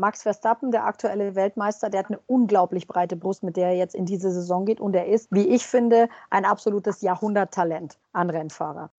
[0.00, 3.94] Max Verstappen, der aktuelle Weltmeister, der hat eine unglaublich breite Brust, mit der er jetzt
[3.94, 4.80] in diese Saison geht.
[4.80, 8.90] Und er ist, wie ich finde, ein absolutes Jahrhunderttalent an Rennfahrer.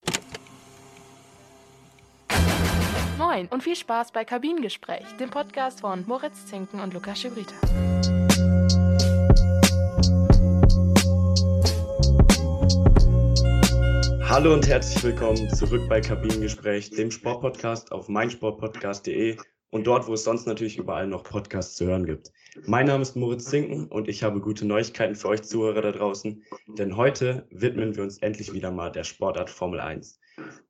[3.18, 7.54] Moin und viel Spaß bei Kabinengespräch, dem Podcast von Moritz Zinken und Lukas Schibrita.
[14.28, 19.36] Hallo und herzlich willkommen zurück bei Kabinengespräch, dem Sportpodcast auf meinsportpodcast.de
[19.72, 22.30] und dort, wo es sonst natürlich überall noch Podcasts zu hören gibt.
[22.66, 26.44] Mein Name ist Moritz Zinken und ich habe gute Neuigkeiten für euch Zuhörer da draußen,
[26.68, 30.20] denn heute widmen wir uns endlich wieder mal der Sportart Formel 1.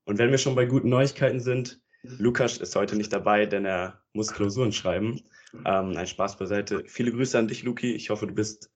[0.04, 4.00] Und wenn wir schon bei guten Neuigkeiten sind, Lukas ist heute nicht dabei, denn er
[4.12, 5.20] muss Klausuren schreiben.
[5.64, 6.84] Ähm, ein Spaß beiseite.
[6.86, 7.92] Viele Grüße an dich, Luki.
[7.94, 8.70] Ich hoffe, du bist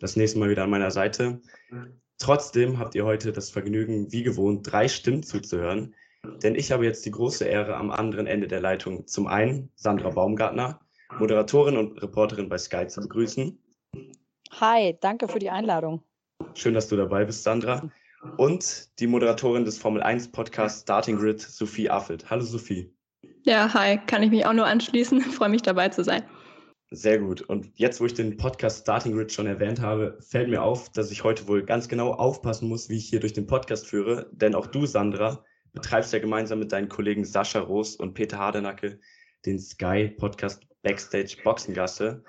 [0.00, 1.40] das nächste Mal wieder an meiner Seite.
[2.18, 5.94] Trotzdem habt ihr heute das Vergnügen, wie gewohnt, drei Stimmen zuzuhören.
[6.42, 10.10] Denn ich habe jetzt die große Ehre, am anderen Ende der Leitung zum einen Sandra
[10.10, 10.80] Baumgartner,
[11.18, 13.58] Moderatorin und Reporterin bei Sky, zu begrüßen.
[14.60, 16.02] Hi, danke für die Einladung.
[16.54, 17.90] Schön, dass du dabei bist, Sandra.
[18.36, 22.30] Und die Moderatorin des Formel 1 Podcasts Starting Grid, Sophie Affelt.
[22.30, 22.94] Hallo, Sophie.
[23.42, 25.20] Ja, hi, kann ich mich auch nur anschließen.
[25.32, 26.22] Freue mich dabei zu sein.
[26.90, 27.42] Sehr gut.
[27.42, 31.10] Und jetzt, wo ich den Podcast Starting Grid schon erwähnt habe, fällt mir auf, dass
[31.10, 34.28] ich heute wohl ganz genau aufpassen muss, wie ich hier durch den Podcast führe.
[34.32, 35.42] Denn auch du, Sandra,
[35.72, 38.98] betreibst ja gemeinsam mit deinen Kollegen Sascha Roos und Peter Hardenacke
[39.46, 42.24] den Sky Podcast Backstage Boxengasse.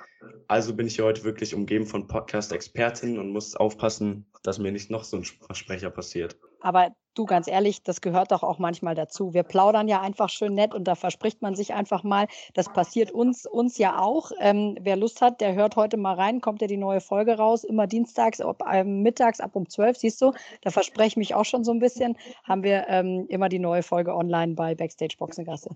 [0.47, 4.89] Also bin ich hier heute wirklich umgeben von Podcast-Expertinnen und muss aufpassen, dass mir nicht
[4.89, 6.37] noch so ein Versprecher passiert.
[6.61, 9.33] Aber du, ganz ehrlich, das gehört doch auch manchmal dazu.
[9.33, 12.27] Wir plaudern ja einfach schön nett und da verspricht man sich einfach mal.
[12.53, 14.31] Das passiert uns, uns ja auch.
[14.39, 17.63] Ähm, wer Lust hat, der hört heute mal rein, kommt ja die neue Folge raus,
[17.63, 21.45] immer dienstags, ob, ähm, mittags ab um 12, siehst du, da verspreche ich mich auch
[21.45, 25.69] schon so ein bisschen, haben wir ähm, immer die neue Folge online bei Backstage Boxengasse.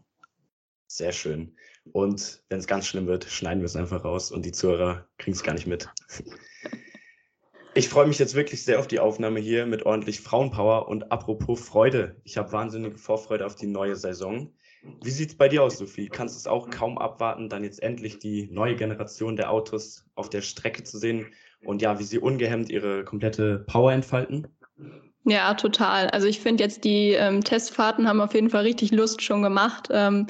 [0.87, 1.55] Sehr schön.
[1.91, 5.35] Und wenn es ganz schlimm wird, schneiden wir es einfach raus und die Zuhörer kriegen
[5.35, 5.89] es gar nicht mit.
[7.77, 11.63] Ich freue mich jetzt wirklich sehr auf die Aufnahme hier mit ordentlich Frauenpower und apropos
[11.63, 12.15] Freude.
[12.23, 14.51] Ich habe wahnsinnige Vorfreude auf die neue Saison.
[15.03, 16.09] Wie sieht es bei dir aus, Sophie?
[16.09, 20.27] Kannst du es auch kaum abwarten, dann jetzt endlich die neue Generation der Autos auf
[20.31, 21.27] der Strecke zu sehen
[21.63, 24.47] und ja, wie sie ungehemmt ihre komplette Power entfalten?
[25.25, 26.09] Ja, total.
[26.09, 29.89] Also ich finde jetzt die ähm, Testfahrten haben auf jeden Fall richtig Lust schon gemacht.
[29.91, 30.25] Ähm,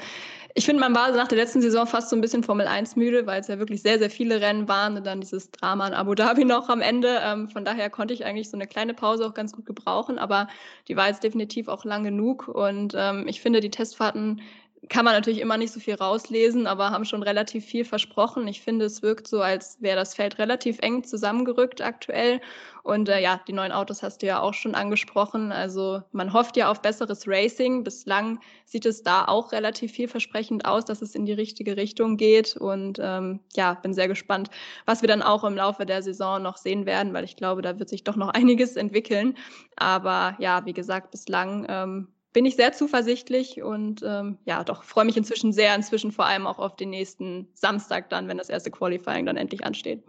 [0.54, 3.26] ich finde, man war nach der letzten Saison fast so ein bisschen Formel 1 müde,
[3.26, 6.14] weil es ja wirklich sehr, sehr viele Rennen waren und dann dieses Drama in Abu
[6.14, 7.20] Dhabi noch am Ende.
[7.22, 10.48] Ähm, von daher konnte ich eigentlich so eine kleine Pause auch ganz gut gebrauchen, aber
[10.88, 14.40] die war jetzt definitiv auch lang genug und ähm, ich finde, die Testfahrten
[14.88, 18.46] kann man natürlich immer nicht so viel rauslesen, aber haben schon relativ viel versprochen.
[18.46, 22.40] Ich finde, es wirkt so, als wäre das Feld relativ eng zusammengerückt aktuell.
[22.84, 25.52] Und äh, ja, die neuen Autos hast du ja auch schon angesprochen.
[25.52, 27.82] Also man hofft ja auf besseres Racing.
[27.84, 32.56] Bislang sieht es da auch relativ vielversprechend aus, dass es in die richtige Richtung geht.
[32.56, 34.48] Und ähm, ja, bin sehr gespannt,
[34.86, 37.78] was wir dann auch im Laufe der Saison noch sehen werden, weil ich glaube, da
[37.78, 39.36] wird sich doch noch einiges entwickeln.
[39.76, 45.04] Aber ja, wie gesagt, bislang ähm, bin ich sehr zuversichtlich und ähm, ja, doch freue
[45.04, 48.70] mich inzwischen sehr, inzwischen vor allem auch auf den nächsten Samstag dann, wenn das erste
[48.70, 50.02] Qualifying dann endlich ansteht.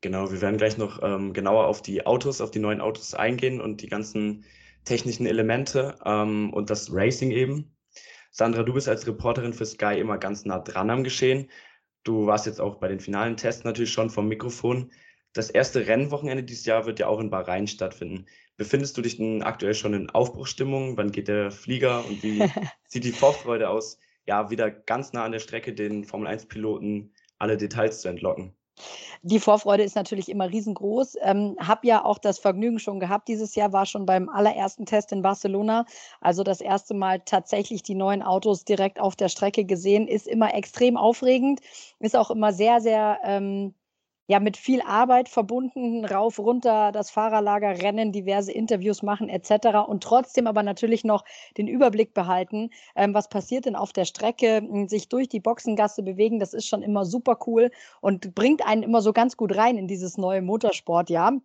[0.00, 3.60] Genau, wir werden gleich noch ähm, genauer auf die Autos, auf die neuen Autos eingehen
[3.60, 4.44] und die ganzen
[4.84, 7.72] technischen Elemente ähm, und das Racing eben.
[8.32, 11.48] Sandra, du bist als Reporterin für Sky immer ganz nah dran am Geschehen.
[12.02, 14.90] Du warst jetzt auch bei den finalen Tests natürlich schon vom Mikrofon.
[15.34, 18.26] Das erste Rennwochenende dieses Jahr wird ja auch in Bahrain stattfinden.
[18.56, 20.96] Befindest du dich denn aktuell schon in Aufbruchstimmung?
[20.96, 22.42] Wann geht der Flieger und wie
[22.88, 28.00] sieht die Vorfreude aus, ja, wieder ganz nah an der Strecke den Formel-1-Piloten alle Details
[28.00, 28.54] zu entlocken?
[29.22, 31.16] Die Vorfreude ist natürlich immer riesengroß.
[31.22, 33.28] Ähm, habe ja auch das Vergnügen schon gehabt.
[33.28, 35.86] Dieses Jahr war schon beim allerersten Test in Barcelona.
[36.20, 40.08] Also das erste Mal tatsächlich die neuen Autos direkt auf der Strecke gesehen.
[40.08, 41.60] Ist immer extrem aufregend.
[42.00, 43.74] Ist auch immer sehr, sehr ähm,
[44.26, 49.86] ja mit viel Arbeit verbunden, rauf, runter, das Fahrerlager rennen, diverse Interviews machen etc.
[49.86, 51.24] und trotzdem aber natürlich noch
[51.56, 56.02] den Überblick behalten, ähm, was passiert denn auf der Strecke, hm, sich durch die Boxengasse
[56.02, 59.76] bewegen, das ist schon immer super cool und bringt einen immer so ganz gut rein
[59.76, 61.40] in dieses neue Motorsportjahr.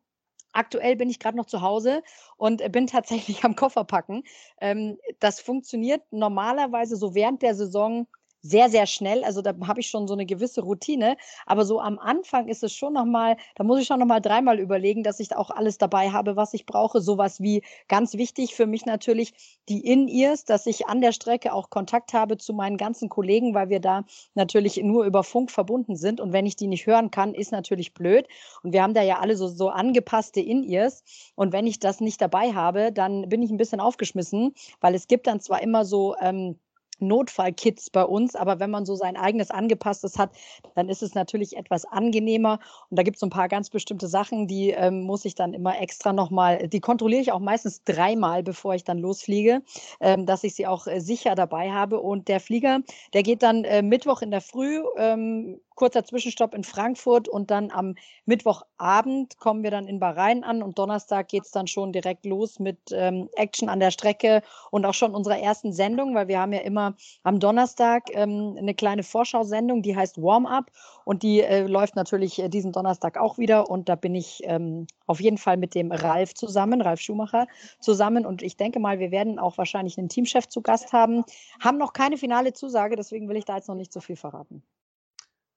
[0.54, 2.02] Aktuell bin ich gerade noch zu Hause
[2.38, 4.24] und bin tatsächlich am Koffer packen.
[4.60, 8.08] Ähm, das funktioniert normalerweise so während der Saison
[8.42, 9.24] sehr, sehr schnell.
[9.24, 11.18] Also da habe ich schon so eine gewisse Routine.
[11.46, 15.04] Aber so am Anfang ist es schon nochmal, da muss ich schon nochmal dreimal überlegen,
[15.04, 17.02] dass ich auch alles dabei habe, was ich brauche.
[17.02, 19.34] Sowas wie ganz wichtig für mich natürlich
[19.70, 23.70] die In-Ears, dass ich an der Strecke auch Kontakt habe zu meinen ganzen Kollegen, weil
[23.70, 24.06] wir da
[24.36, 26.22] natürlich nur über Funk verbunden sind.
[26.22, 28.28] Und wenn ich die nicht hören kann, ist natürlich blöd.
[28.64, 31.04] Und wir haben da ja alle so, so angepasste In-Ears.
[31.36, 35.08] Und wenn ich das nicht dabei habe, dann bin ich ein bisschen aufgeschmissen, weil es
[35.08, 36.60] gibt dann zwar immer so, ähm,
[37.00, 40.32] Notfallkits bei uns, aber wenn man so sein eigenes angepasstes hat,
[40.76, 42.60] dann ist es natürlich etwas angenehmer.
[42.90, 45.54] Und da gibt es so ein paar ganz bestimmte Sachen, die ähm, muss ich dann
[45.54, 49.62] immer extra nochmal, die kontrolliere ich auch meistens dreimal, bevor ich dann losfliege,
[50.00, 52.00] ähm, dass ich sie auch äh, sicher dabei habe.
[52.00, 52.82] Und der Flieger,
[53.14, 57.72] der geht dann äh, Mittwoch in der Früh ähm, kurzer Zwischenstopp in Frankfurt und dann
[57.72, 57.96] am
[58.26, 62.60] Mittwochabend kommen wir dann in Bahrain an und Donnerstag geht es dann schon direkt los
[62.60, 64.42] mit ähm, Action an der Strecke
[64.72, 68.74] und auch schon unserer ersten Sendung, weil wir haben ja immer am Donnerstag ähm, eine
[68.74, 70.72] kleine Vorschau-Sendung, die heißt Warm-up
[71.06, 74.88] und die äh, läuft natürlich äh, diesen Donnerstag auch wieder und da bin ich ähm,
[75.06, 77.46] auf jeden Fall mit dem Ralf zusammen, Ralf Schumacher
[77.80, 81.24] zusammen und ich denke mal, wir werden auch wahrscheinlich einen Teamchef zu Gast haben,
[81.64, 84.64] haben noch keine finale Zusage, deswegen will ich da jetzt noch nicht so viel verraten.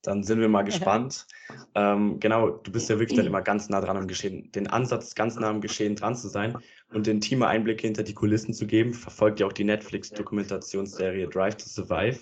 [0.03, 1.27] Dann sind wir mal gespannt.
[1.75, 4.51] ähm, genau, du bist ja wirklich dann immer ganz nah dran am Geschehen.
[4.53, 6.57] Den Ansatz, ganz nah am Geschehen dran zu sein
[6.93, 11.57] und den Team Einblicke hinter die Kulissen zu geben, verfolgt ja auch die Netflix-Dokumentationsserie Drive
[11.57, 12.21] to Survive.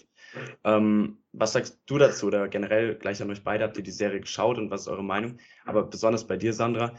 [0.64, 3.64] Ähm, was sagst du dazu oder generell gleich an euch beide?
[3.64, 5.38] Habt ihr die Serie geschaut und was ist eure Meinung?
[5.64, 6.94] Aber besonders bei dir, Sandra,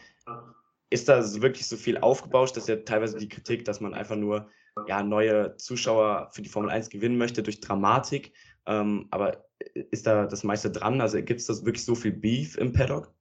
[0.89, 4.49] ist da wirklich so viel aufgebauscht, dass ja teilweise die Kritik, dass man einfach nur
[4.87, 8.33] ja, neue Zuschauer für die Formel 1 gewinnen möchte durch Dramatik.
[8.69, 11.01] Ähm, aber ist da das meiste dran?
[11.01, 13.11] Also gibt es das wirklich so viel Beef im Paddock?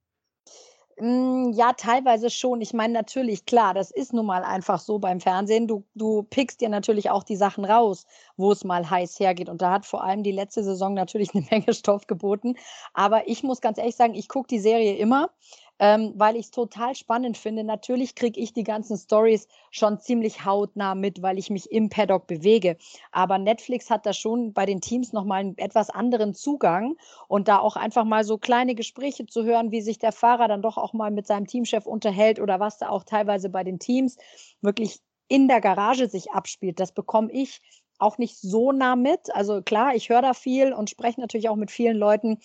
[0.99, 2.61] Hm, ja, teilweise schon.
[2.61, 5.65] Ich meine, natürlich, klar, das ist nun mal einfach so beim Fernsehen.
[5.65, 8.05] Du, du pickst dir natürlich auch die Sachen raus,
[8.35, 9.49] wo es mal heiß hergeht.
[9.49, 12.55] Und da hat vor allem die letzte Saison natürlich eine Menge Stoff geboten.
[12.93, 15.31] Aber ich muss ganz ehrlich sagen, ich gucke die Serie immer
[15.79, 17.63] ähm, weil ich es total spannend finde.
[17.63, 22.27] Natürlich kriege ich die ganzen Stories schon ziemlich hautnah mit, weil ich mich im Paddock
[22.27, 22.77] bewege.
[23.11, 26.95] Aber Netflix hat da schon bei den Teams nochmal einen etwas anderen Zugang
[27.27, 30.61] und da auch einfach mal so kleine Gespräche zu hören, wie sich der Fahrer dann
[30.61, 34.17] doch auch mal mit seinem Teamchef unterhält oder was da auch teilweise bei den Teams
[34.61, 34.99] wirklich
[35.29, 36.79] in der Garage sich abspielt.
[36.79, 37.61] Das bekomme ich
[37.99, 39.33] auch nicht so nah mit.
[39.35, 42.39] Also klar, ich höre da viel und spreche natürlich auch mit vielen Leuten,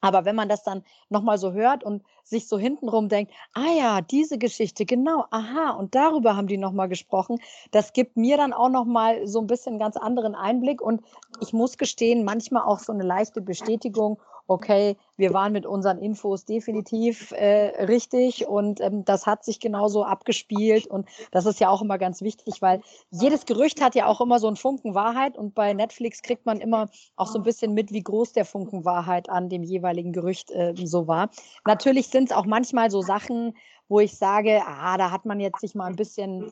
[0.00, 4.00] aber wenn man das dann nochmal so hört und sich so hintenrum denkt, ah ja,
[4.00, 7.38] diese Geschichte, genau, aha, und darüber haben die nochmal gesprochen,
[7.70, 10.80] das gibt mir dann auch nochmal so ein bisschen ganz anderen Einblick.
[10.80, 11.02] Und
[11.40, 16.44] ich muss gestehen, manchmal auch so eine leichte Bestätigung okay, wir waren mit unseren Infos
[16.44, 21.82] definitiv äh, richtig und ähm, das hat sich genauso abgespielt und das ist ja auch
[21.82, 22.80] immer ganz wichtig, weil
[23.10, 26.60] jedes Gerücht hat ja auch immer so einen Funken Wahrheit und bei Netflix kriegt man
[26.60, 30.50] immer auch so ein bisschen mit, wie groß der Funken Wahrheit an dem jeweiligen Gerücht
[30.50, 31.30] äh, so war.
[31.64, 33.56] Natürlich sind es auch manchmal so Sachen,
[33.88, 36.50] wo ich sage, ah, da hat man jetzt sich mal ein bisschen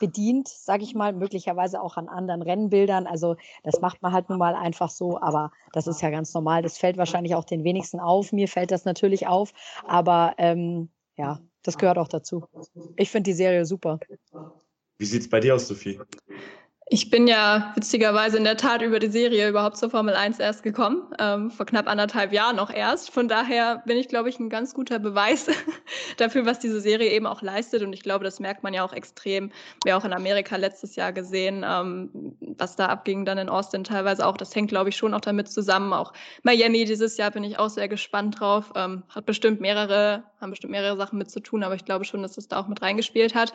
[0.00, 3.06] bedient, sage ich mal, möglicherweise auch an anderen Rennbildern.
[3.06, 6.62] Also das macht man halt nun mal einfach so, aber das ist ja ganz normal.
[6.62, 8.32] Das fällt wahrscheinlich auch den wenigsten auf.
[8.32, 9.52] Mir fällt das natürlich auf,
[9.86, 12.44] aber ähm, ja, das gehört auch dazu.
[12.96, 14.00] Ich finde die Serie super.
[14.98, 16.00] Wie sieht es bei dir aus, Sophie?
[16.92, 20.64] Ich bin ja witzigerweise in der Tat über die Serie überhaupt zur Formel 1 erst
[20.64, 23.12] gekommen, ähm, vor knapp anderthalb Jahren noch erst.
[23.12, 25.46] Von daher bin ich, glaube ich, ein ganz guter Beweis
[26.16, 27.84] dafür, was diese Serie eben auch leistet.
[27.84, 29.52] Und ich glaube, das merkt man ja auch extrem.
[29.84, 34.26] Wir auch in Amerika letztes Jahr gesehen, ähm, was da abging, dann in Austin teilweise
[34.26, 34.36] auch.
[34.36, 35.92] Das hängt, glaube ich, schon auch damit zusammen.
[35.92, 38.72] Auch Miami dieses Jahr bin ich auch sehr gespannt drauf.
[38.74, 42.22] Ähm, hat bestimmt mehrere, haben bestimmt mehrere Sachen mit zu tun, aber ich glaube schon,
[42.22, 43.52] dass das da auch mit reingespielt hat.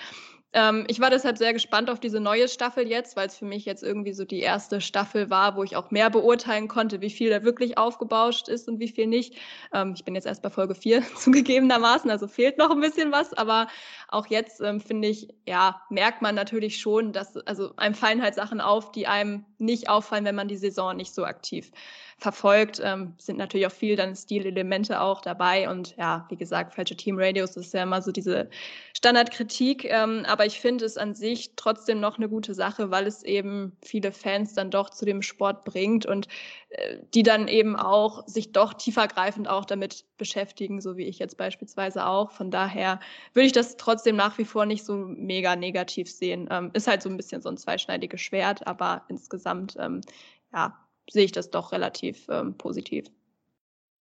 [0.55, 3.65] Ähm, ich war deshalb sehr gespannt auf diese neue Staffel jetzt, weil es für mich
[3.65, 7.29] jetzt irgendwie so die erste Staffel war, wo ich auch mehr beurteilen konnte, wie viel
[7.29, 9.35] da wirklich aufgebauscht ist und wie viel nicht.
[9.73, 13.33] Ähm, ich bin jetzt erst bei Folge 4 zugegebenermaßen, also fehlt noch ein bisschen was,
[13.33, 13.67] aber
[14.07, 18.35] auch jetzt ähm, finde ich, ja, merkt man natürlich schon, dass, also einem fallen halt
[18.35, 21.69] Sachen auf, die einem nicht auffallen, wenn man die Saison nicht so aktiv
[22.17, 22.81] verfolgt.
[22.83, 27.57] Ähm, sind natürlich auch viel dann Stilelemente auch dabei und ja, wie gesagt, falsche Team-Radios
[27.57, 28.49] ist ja immer so diese
[28.93, 33.23] Standardkritik, ähm, aber ich finde es an sich trotzdem noch eine gute Sache, weil es
[33.23, 36.27] eben viele Fans dann doch zu dem Sport bringt und
[36.69, 41.37] äh, die dann eben auch sich doch tiefergreifend auch damit beschäftigen, so wie ich jetzt
[41.37, 42.31] beispielsweise auch.
[42.31, 42.99] Von daher
[43.33, 46.47] würde ich das trotzdem nach wie vor nicht so mega negativ sehen.
[46.51, 50.01] Ähm, ist halt so ein bisschen so ein zweischneidiges Schwert, aber insgesamt ähm,
[50.53, 50.77] ja,
[51.09, 53.05] sehe ich das doch relativ ähm, positiv.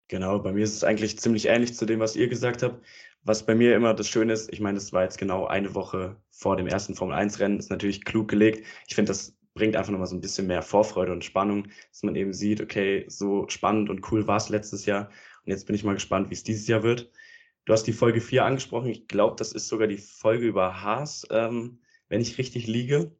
[0.07, 2.83] Genau, bei mir ist es eigentlich ziemlich ähnlich zu dem, was ihr gesagt habt.
[3.23, 6.17] Was bei mir immer das Schöne ist, ich meine, das war jetzt genau eine Woche
[6.29, 8.65] vor dem ersten Formel-1-Rennen, ist natürlich klug gelegt.
[8.87, 12.15] Ich finde, das bringt einfach nochmal so ein bisschen mehr Vorfreude und Spannung, dass man
[12.15, 15.09] eben sieht, okay, so spannend und cool war es letztes Jahr.
[15.45, 17.11] Und jetzt bin ich mal gespannt, wie es dieses Jahr wird.
[17.65, 18.89] Du hast die Folge 4 angesprochen.
[18.89, 21.79] Ich glaube, das ist sogar die Folge über Haas, ähm,
[22.09, 23.15] wenn ich richtig liege.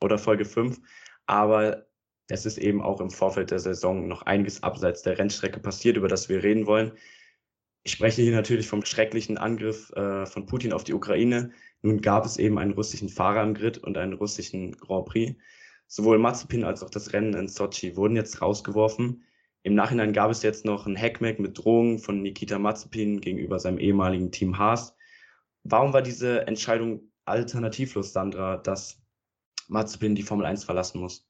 [0.00, 0.80] Oder Folge 5.
[1.26, 1.86] Aber
[2.28, 6.08] es ist eben auch im Vorfeld der Saison noch einiges abseits der Rennstrecke passiert, über
[6.08, 6.92] das wir reden wollen.
[7.82, 11.52] Ich spreche hier natürlich vom schrecklichen Angriff äh, von Putin auf die Ukraine.
[11.82, 15.36] Nun gab es eben einen russischen Fahrer im Grid und einen russischen Grand Prix.
[15.86, 19.22] Sowohl Mazepin als auch das Rennen in Sochi wurden jetzt rausgeworfen.
[19.62, 23.78] Im Nachhinein gab es jetzt noch ein Hackmack mit Drohungen von Nikita Mazepin gegenüber seinem
[23.78, 24.96] ehemaligen Team Haas.
[25.62, 29.02] Warum war diese Entscheidung alternativlos, Sandra, dass
[29.68, 31.26] Mazepin die Formel 1 verlassen muss?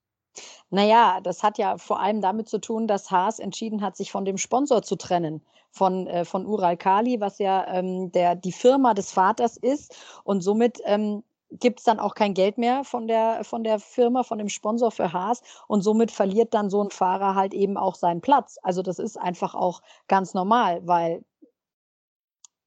[0.70, 4.24] Naja, das hat ja vor allem damit zu tun, dass Haas entschieden hat, sich von
[4.24, 8.94] dem Sponsor zu trennen, von, äh, von Ural Kali, was ja ähm, der, die Firma
[8.94, 9.96] des Vaters ist.
[10.24, 14.22] Und somit ähm, gibt es dann auch kein Geld mehr von der, von der Firma,
[14.22, 15.42] von dem Sponsor für Haas.
[15.68, 18.58] Und somit verliert dann so ein Fahrer halt eben auch seinen Platz.
[18.62, 21.24] Also das ist einfach auch ganz normal, weil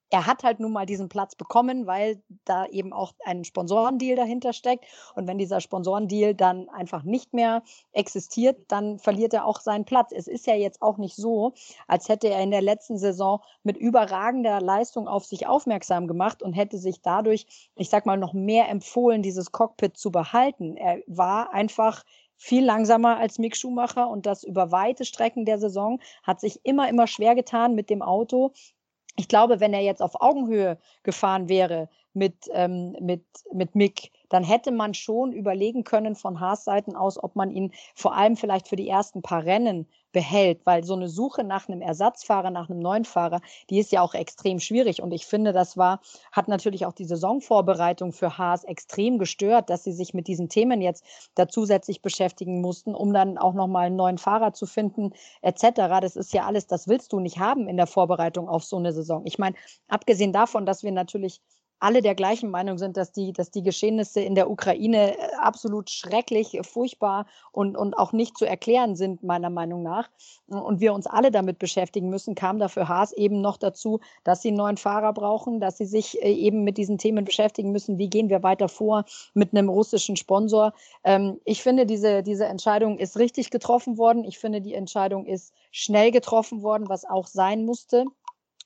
[0.10, 4.54] er hat halt nun mal diesen Platz bekommen, weil da eben auch ein Sponsorendeal dahinter
[4.54, 4.86] steckt.
[5.16, 10.12] Und wenn dieser Sponsorendeal dann einfach nicht mehr existiert, dann verliert er auch seinen Platz.
[10.14, 11.54] Es ist ja jetzt auch nicht so,
[11.88, 16.54] als hätte er in der letzten Saison mit überragender Leistung auf sich aufmerksam gemacht und
[16.54, 17.46] hätte sich dadurch,
[17.76, 20.78] ich sag mal, noch mehr empfohlen, dieses Cockpit zu behalten.
[20.78, 22.04] Er war einfach
[22.38, 26.88] viel langsamer als Mick Schumacher und das über weite Strecken der Saison hat sich immer,
[26.88, 28.54] immer schwer getan mit dem Auto
[29.18, 34.44] ich glaube, wenn er jetzt auf Augenhöhe gefahren wäre mit, ähm, mit, mit Mick, dann
[34.44, 38.68] hätte man schon überlegen können von Haas Seiten aus, ob man ihn vor allem vielleicht
[38.68, 42.80] für die ersten paar Rennen behält, weil so eine Suche nach einem Ersatzfahrer, nach einem
[42.80, 45.02] neuen Fahrer, die ist ja auch extrem schwierig.
[45.02, 46.00] Und ich finde, das war,
[46.32, 50.82] hat natürlich auch die Saisonvorbereitung für Haas extrem gestört, dass sie sich mit diesen Themen
[50.82, 51.06] jetzt
[51.36, 56.00] da zusätzlich beschäftigen mussten, um dann auch nochmal einen neuen Fahrer zu finden, etc.
[56.02, 58.94] Das ist ja alles, das willst du nicht haben in der Vorbereitung auf so eine
[58.94, 59.22] Saison.
[59.26, 59.56] Ich meine,
[59.88, 61.42] abgesehen davon, dass wir natürlich
[61.80, 65.90] alle der gleichen Meinung sind, dass die, dass die Geschehnisse in der Ukraine äh, absolut
[65.90, 70.10] schrecklich, äh, furchtbar und, und auch nicht zu erklären sind, meiner Meinung nach.
[70.48, 74.50] Und wir uns alle damit beschäftigen müssen, kam dafür Haas eben noch dazu, dass sie
[74.50, 77.98] einen neuen Fahrer brauchen, dass sie sich äh, eben mit diesen Themen beschäftigen müssen.
[77.98, 80.74] Wie gehen wir weiter vor mit einem russischen Sponsor?
[81.04, 84.24] Ähm, ich finde, diese, diese Entscheidung ist richtig getroffen worden.
[84.24, 88.06] Ich finde, die Entscheidung ist schnell getroffen worden, was auch sein musste.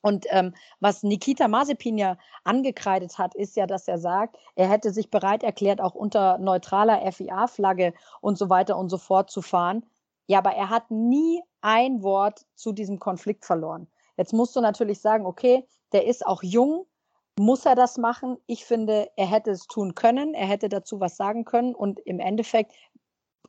[0.02, 4.92] Und ähm, was Nikita Mazepin ja angekreidet hat, ist ja, dass er sagt, er hätte
[4.92, 9.86] sich bereit erklärt, auch unter neutraler FIA-Flagge und so weiter und so fort zu fahren.
[10.28, 13.88] Ja, aber er hat nie ein Wort zu diesem Konflikt verloren.
[14.18, 16.86] Jetzt musst du natürlich sagen, okay, der ist auch jung,
[17.40, 18.38] muss er das machen?
[18.46, 22.20] Ich finde, er hätte es tun können, er hätte dazu was sagen können und im
[22.20, 22.74] Endeffekt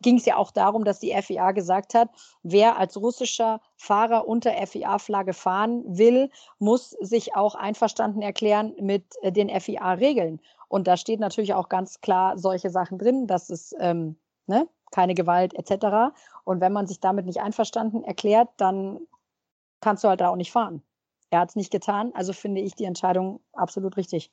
[0.03, 2.11] ging es ja auch darum, dass die FIA gesagt hat,
[2.43, 9.33] wer als russischer Fahrer unter FIA-Flagge fahren will, muss sich auch einverstanden erklären mit äh,
[9.33, 10.41] den FIA-Regeln.
[10.69, 14.17] Und da steht natürlich auch ganz klar solche Sachen drin, dass es ähm,
[14.47, 16.15] ne, keine Gewalt etc.
[16.45, 19.01] Und wenn man sich damit nicht einverstanden erklärt, dann
[19.81, 20.83] kannst du halt da auch nicht fahren.
[21.31, 24.31] Er hat es nicht getan, also finde ich die Entscheidung absolut richtig.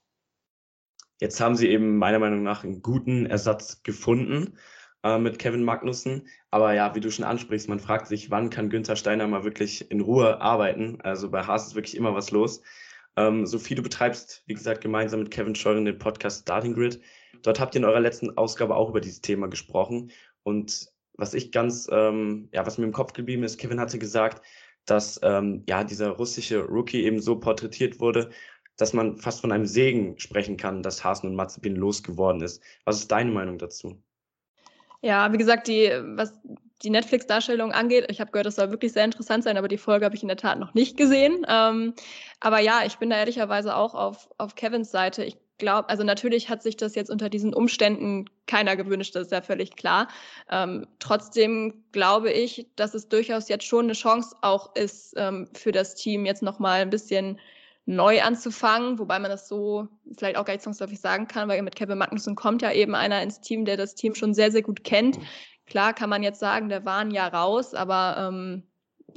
[1.19, 4.57] Jetzt haben sie eben meiner Meinung nach einen guten Ersatz gefunden
[5.03, 6.27] äh, mit Kevin Magnussen.
[6.51, 9.89] Aber ja, wie du schon ansprichst, man fragt sich, wann kann Günther Steiner mal wirklich
[9.91, 10.99] in Ruhe arbeiten?
[11.01, 12.61] Also bei Haas ist wirklich immer was los.
[13.15, 17.01] Ähm, Sophie, du betreibst, wie gesagt, gemeinsam mit Kevin Scheuren den Podcast Starting Grid.
[17.43, 20.11] Dort habt ihr in eurer letzten Ausgabe auch über dieses Thema gesprochen.
[20.43, 20.87] Und
[21.17, 24.41] was ich ganz, ähm, ja, was mir im Kopf geblieben ist, Kevin hatte gesagt,
[24.85, 28.29] dass ähm, ja dieser russische Rookie eben so porträtiert wurde,
[28.77, 32.63] dass man fast von einem Segen sprechen kann, dass Hasen und Mazepin losgeworden ist.
[32.85, 34.01] Was ist deine Meinung dazu?
[35.01, 36.33] Ja, wie gesagt, die, was
[36.83, 40.05] die Netflix-Darstellung angeht, ich habe gehört, das soll wirklich sehr interessant sein, aber die Folge
[40.05, 41.45] habe ich in der Tat noch nicht gesehen.
[41.47, 41.93] Ähm,
[42.39, 45.23] aber ja, ich bin da ehrlicherweise auch auf, auf Kevins Seite.
[45.23, 49.31] Ich glaube, also natürlich hat sich das jetzt unter diesen Umständen keiner gewünscht, das ist
[49.31, 50.07] ja völlig klar.
[50.49, 55.73] Ähm, trotzdem glaube ich, dass es durchaus jetzt schon eine Chance auch ist, ähm, für
[55.73, 57.39] das Team jetzt nochmal ein bisschen
[57.89, 61.75] neu anzufangen, wobei man das so vielleicht auch gar nicht zwangsläufig sagen kann, weil mit
[61.75, 64.83] Kevin Magnussen kommt ja eben einer ins Team, der das Team schon sehr, sehr gut
[64.83, 65.17] kennt.
[65.65, 68.68] Klar kann man jetzt sagen, der war ein Jahr raus, aber ähm,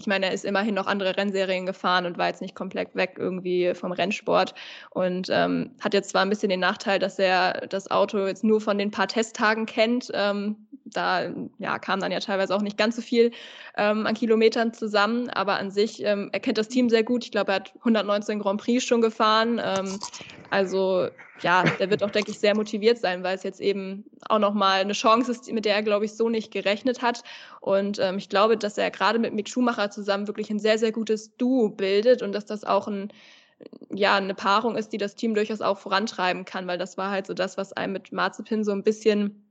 [0.02, 3.14] ich meine, er ist immerhin noch andere Rennserien gefahren und war jetzt nicht komplett weg
[3.18, 4.52] irgendwie vom Rennsport
[4.90, 8.60] und ähm, hat jetzt zwar ein bisschen den Nachteil, dass er das Auto jetzt nur
[8.60, 10.10] von den paar Testtagen kennt.
[10.12, 13.30] Ähm, da ja, kam dann ja teilweise auch nicht ganz so viel
[13.76, 17.24] ähm, an Kilometern zusammen, aber an sich, ähm, er kennt das Team sehr gut.
[17.24, 19.60] Ich glaube, er hat 119 Grand Prix schon gefahren.
[19.62, 20.00] Ähm,
[20.50, 21.08] also
[21.42, 24.80] ja, der wird auch, denke ich, sehr motiviert sein, weil es jetzt eben auch nochmal
[24.80, 27.22] eine Chance ist, mit der er, glaube ich, so nicht gerechnet hat.
[27.60, 30.92] Und ähm, ich glaube, dass er gerade mit Mick Schumacher zusammen wirklich ein sehr, sehr
[30.92, 33.12] gutes Duo bildet und dass das auch ein
[33.94, 37.26] ja, eine Paarung ist, die das Team durchaus auch vorantreiben kann, weil das war halt
[37.26, 39.41] so das, was einem mit Marzipin so ein bisschen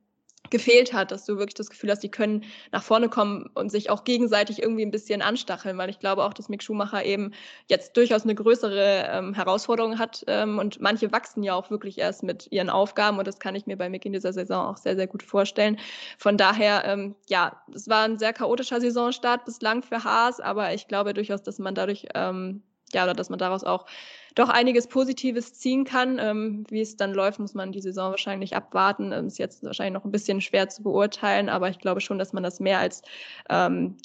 [0.49, 3.89] gefehlt hat, dass du wirklich das Gefühl hast, die können nach vorne kommen und sich
[3.89, 7.31] auch gegenseitig irgendwie ein bisschen anstacheln, weil ich glaube auch, dass Mick Schumacher eben
[7.67, 12.23] jetzt durchaus eine größere ähm, Herausforderung hat ähm, und manche wachsen ja auch wirklich erst
[12.23, 14.95] mit ihren Aufgaben und das kann ich mir bei Mick in dieser Saison auch sehr,
[14.95, 15.77] sehr gut vorstellen.
[16.17, 20.87] Von daher, ähm, ja, es war ein sehr chaotischer Saisonstart bislang für Haas, aber ich
[20.87, 23.85] glaube durchaus, dass man dadurch, ähm, ja, oder dass man daraus auch
[24.35, 26.19] doch einiges Positives ziehen kann.
[26.19, 29.11] Ähm, wie es dann läuft, muss man die Saison wahrscheinlich abwarten.
[29.11, 32.33] Ähm, ist jetzt wahrscheinlich noch ein bisschen schwer zu beurteilen, aber ich glaube schon, dass
[32.33, 33.01] man das mehr als
[33.49, 33.97] ähm,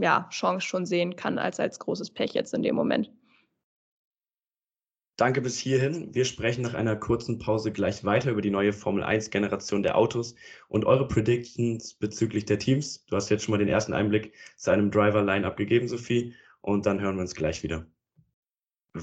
[0.00, 3.10] ja, Chance schon sehen kann, als als großes Pech jetzt in dem Moment.
[5.18, 6.14] Danke bis hierhin.
[6.14, 9.98] Wir sprechen nach einer kurzen Pause gleich weiter über die neue Formel 1 Generation der
[9.98, 10.36] Autos
[10.68, 13.04] und eure Predictions bezüglich der Teams.
[13.06, 17.00] Du hast jetzt schon mal den ersten Einblick zu einem Driver-Line-Up gegeben, Sophie, und dann
[17.00, 17.84] hören wir uns gleich wieder.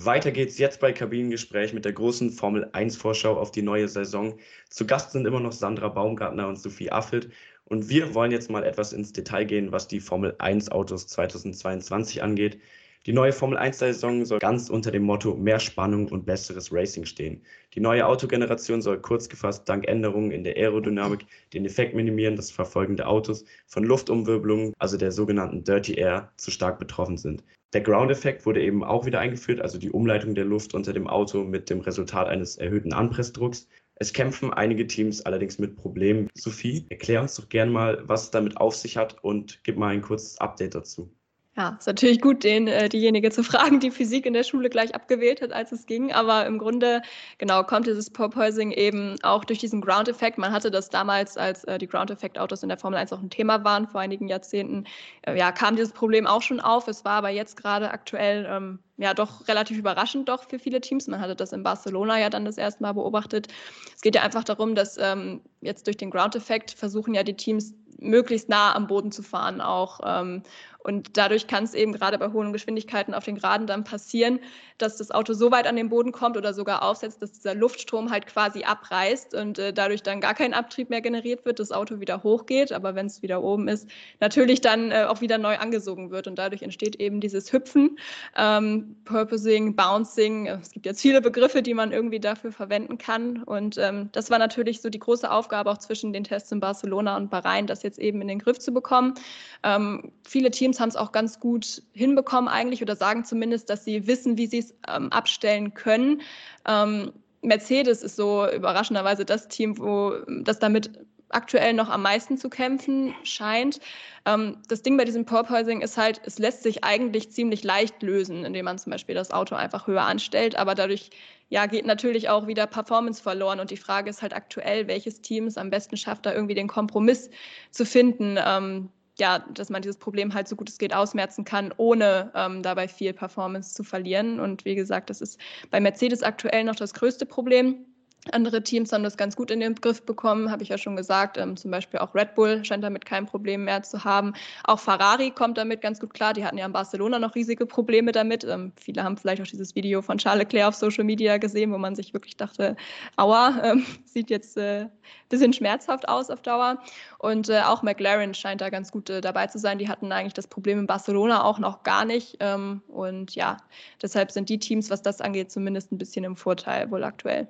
[0.04, 4.38] Weiter geht's jetzt bei Kabinengespräch mit der großen Formel 1 Vorschau auf die neue Saison.
[4.68, 7.30] Zu Gast sind immer noch Sandra Baumgartner und Sophie Affelt.
[7.64, 12.22] Und wir wollen jetzt mal etwas ins Detail gehen, was die Formel 1 Autos 2022
[12.22, 12.60] angeht.
[13.06, 17.42] Die neue Formel 1-Saison soll ganz unter dem Motto mehr Spannung und besseres Racing stehen.
[17.76, 22.52] Die neue Autogeneration soll kurz gefasst dank Änderungen in der Aerodynamik den Effekt minimieren, dass
[22.52, 27.44] verfolgende Autos von Luftumwirbelungen, also der sogenannten Dirty Air, zu stark betroffen sind.
[27.74, 31.44] Der Ground-Effekt wurde eben auch wieder eingeführt, also die Umleitung der Luft unter dem Auto
[31.44, 33.68] mit dem Resultat eines erhöhten Anpressdrucks.
[33.96, 36.30] Es kämpfen einige Teams allerdings mit Problemen.
[36.34, 39.90] Sophie, erklär uns doch gern mal, was es damit auf sich hat und gib mal
[39.90, 41.12] ein kurzes Update dazu.
[41.58, 44.94] Ja, ist natürlich gut, den äh, diejenige zu fragen, die Physik in der Schule gleich
[44.94, 46.12] abgewählt hat, als es ging.
[46.12, 47.02] Aber im Grunde,
[47.38, 50.38] genau, kommt dieses Porpoising eben auch durch diesen Ground-Effekt.
[50.38, 53.64] Man hatte das damals, als äh, die Ground-Effekt-Autos in der Formel 1 auch ein Thema
[53.64, 54.84] waren, vor einigen Jahrzehnten,
[55.22, 56.90] äh, ja, kam dieses Problem auch schon auf.
[56.90, 61.08] Es war aber jetzt gerade aktuell ähm, ja doch relativ überraschend doch für viele Teams.
[61.08, 63.48] Man hatte das in Barcelona ja dann das erste Mal beobachtet.
[63.96, 67.74] Es geht ja einfach darum, dass ähm, jetzt durch den Ground-Effekt versuchen ja die Teams
[67.98, 70.02] möglichst nah am Boden zu fahren auch.
[70.04, 70.44] Ähm,
[70.86, 74.40] und dadurch kann es eben gerade bei hohen Geschwindigkeiten auf den Geraden dann passieren,
[74.78, 78.12] dass das Auto so weit an den Boden kommt oder sogar aufsetzt, dass dieser Luftstrom
[78.12, 82.02] halt quasi abreißt und äh, dadurch dann gar kein Abtrieb mehr generiert wird, das Auto
[82.02, 83.90] wieder hochgeht, aber wenn es wieder oben ist,
[84.20, 87.98] natürlich dann äh, auch wieder neu angesogen wird und dadurch entsteht eben dieses Hüpfen,
[88.38, 90.46] ähm, Purposing, Bouncing.
[90.48, 94.38] Es gibt jetzt viele Begriffe, die man irgendwie dafür verwenden kann und ähm, das war
[94.38, 97.98] natürlich so die große Aufgabe auch zwischen den Tests in Barcelona und Bahrain, das jetzt
[97.98, 99.16] eben in den Griff zu bekommen.
[99.64, 103.86] Ähm, viele Teams Teams haben es auch ganz gut hinbekommen eigentlich oder sagen zumindest, dass
[103.86, 106.22] sie wissen, wie sie es ähm, abstellen können.
[106.68, 107.12] Ähm,
[107.42, 110.92] Mercedes ist so überraschenderweise das Team, wo das damit
[111.30, 113.80] aktuell noch am meisten zu kämpfen scheint.
[114.26, 118.46] Ähm, das Ding bei diesem Porpoising ist halt, es lässt sich eigentlich ziemlich leicht lösen,
[118.46, 121.10] indem man zum Beispiel das Auto einfach höher anstellt, aber dadurch
[121.50, 123.60] ja, geht natürlich auch wieder Performance verloren.
[123.60, 126.68] Und die Frage ist halt aktuell, welches Team es am besten schafft, da irgendwie den
[126.68, 127.30] Kompromiss
[127.70, 128.38] zu finden.
[128.44, 132.62] Ähm, ja, dass man dieses Problem halt so gut es geht ausmerzen kann, ohne ähm,
[132.64, 134.40] dabei viel Performance zu verlieren.
[134.40, 135.40] Und wie gesagt, das ist
[135.72, 137.86] bei Mercedes aktuell noch das größte Problem.
[138.32, 141.38] Andere Teams haben das ganz gut in den Griff bekommen, habe ich ja schon gesagt.
[141.38, 144.34] Ähm, zum Beispiel auch Red Bull scheint damit kein Problem mehr zu haben.
[144.64, 146.34] Auch Ferrari kommt damit ganz gut klar.
[146.34, 148.44] Die hatten ja in Barcelona noch riesige Probleme damit.
[148.44, 151.78] Ähm, viele haben vielleicht auch dieses Video von Charles Leclerc auf Social Media gesehen, wo
[151.78, 152.76] man sich wirklich dachte,
[153.16, 154.90] aua, ähm, sieht jetzt ein äh,
[155.30, 156.80] bisschen schmerzhaft aus auf Dauer.
[157.20, 159.78] Und äh, auch McLaren scheint da ganz gut äh, dabei zu sein.
[159.78, 162.38] Die hatten eigentlich das Problem in Barcelona auch noch gar nicht.
[162.40, 163.58] Ähm, und ja,
[164.02, 167.48] deshalb sind die Teams, was das angeht, zumindest ein bisschen im Vorteil wohl aktuell.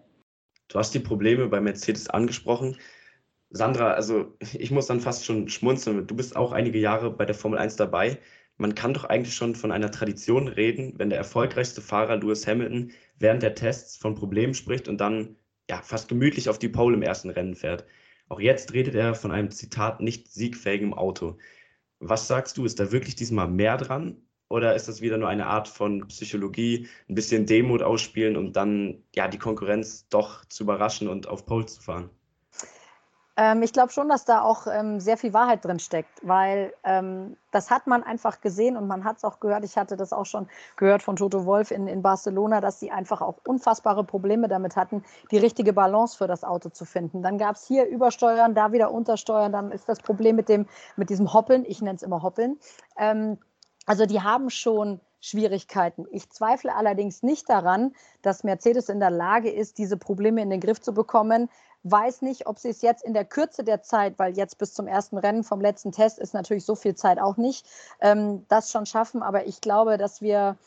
[0.68, 2.78] Du hast die Probleme bei Mercedes angesprochen.
[3.50, 6.08] Sandra, also ich muss dann fast schon schmunzeln.
[6.08, 8.20] Du bist auch einige Jahre bei der Formel 1 dabei.
[8.58, 12.92] Man kann doch eigentlich schon von einer Tradition reden, wenn der erfolgreichste Fahrer Lewis Hamilton
[13.20, 15.36] während der Tests von Problemen spricht und dann
[15.70, 17.86] ja fast gemütlich auf die Pole im ersten Rennen fährt.
[18.30, 21.38] Auch jetzt redet er von einem Zitat nicht siegfähigem Auto.
[22.00, 25.48] Was sagst du, ist da wirklich diesmal mehr dran oder ist das wieder nur eine
[25.48, 31.08] Art von Psychologie, ein bisschen Demut ausspielen, um dann ja die Konkurrenz doch zu überraschen
[31.08, 32.10] und auf Pole zu fahren?
[33.38, 37.36] Ähm, ich glaube schon, dass da auch ähm, sehr viel Wahrheit drin steckt, weil ähm,
[37.52, 39.66] das hat man einfach gesehen und man hat es auch gehört.
[39.66, 43.22] Ich hatte das auch schon gehört von Toto Wolf in, in Barcelona, dass sie einfach
[43.22, 47.24] auch unfassbare Probleme damit hatten, die richtige Balance für das Auto zu finden.
[47.24, 51.10] Dann gab es hier Übersteuern, da wieder Untersteuern, dann ist das Problem mit, dem, mit
[51.10, 52.58] diesem Hoppeln, ich nenne es immer Hoppeln.
[53.86, 56.06] Also die haben schon Schwierigkeiten.
[56.12, 60.60] Ich zweifle allerdings nicht daran, dass Mercedes in der Lage ist, diese Probleme in den
[60.60, 61.50] Griff zu bekommen.
[61.84, 64.88] Weiß nicht, ob sie es jetzt in der Kürze der Zeit, weil jetzt bis zum
[64.88, 67.66] ersten Rennen vom letzten Test ist natürlich so viel Zeit auch nicht,
[68.02, 69.24] ähm, das schon schaffen.
[69.24, 70.58] Aber ich glaube, dass wir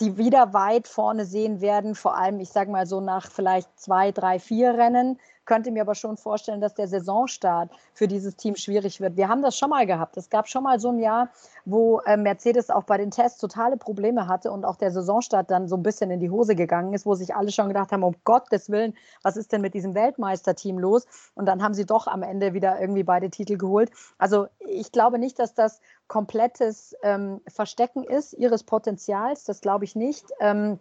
[0.00, 4.10] die wieder weit vorne sehen werden, vor allem, ich sage mal so nach vielleicht zwei,
[4.10, 9.00] drei, vier Rennen, könnte mir aber schon vorstellen, dass der Saisonstart für dieses Team schwierig
[9.00, 9.16] wird.
[9.16, 10.16] Wir haben das schon mal gehabt.
[10.16, 11.28] Es gab schon mal so ein Jahr,
[11.64, 15.68] wo äh, Mercedes auch bei den Tests totale Probleme hatte und auch der Saisonstart dann
[15.68, 18.14] so ein bisschen in die Hose gegangen ist, wo sich alle schon gedacht haben, um
[18.24, 21.06] Gottes Willen, was ist denn mit diesem Weltmeisterteam los?
[21.34, 23.90] Und dann haben sie doch am Ende wieder irgendwie beide Titel geholt.
[24.18, 29.44] Also ich glaube nicht, dass das komplettes ähm, Verstecken ist ihres Potenzials.
[29.44, 30.26] Das glaube ich nicht.
[30.40, 30.78] Ähm,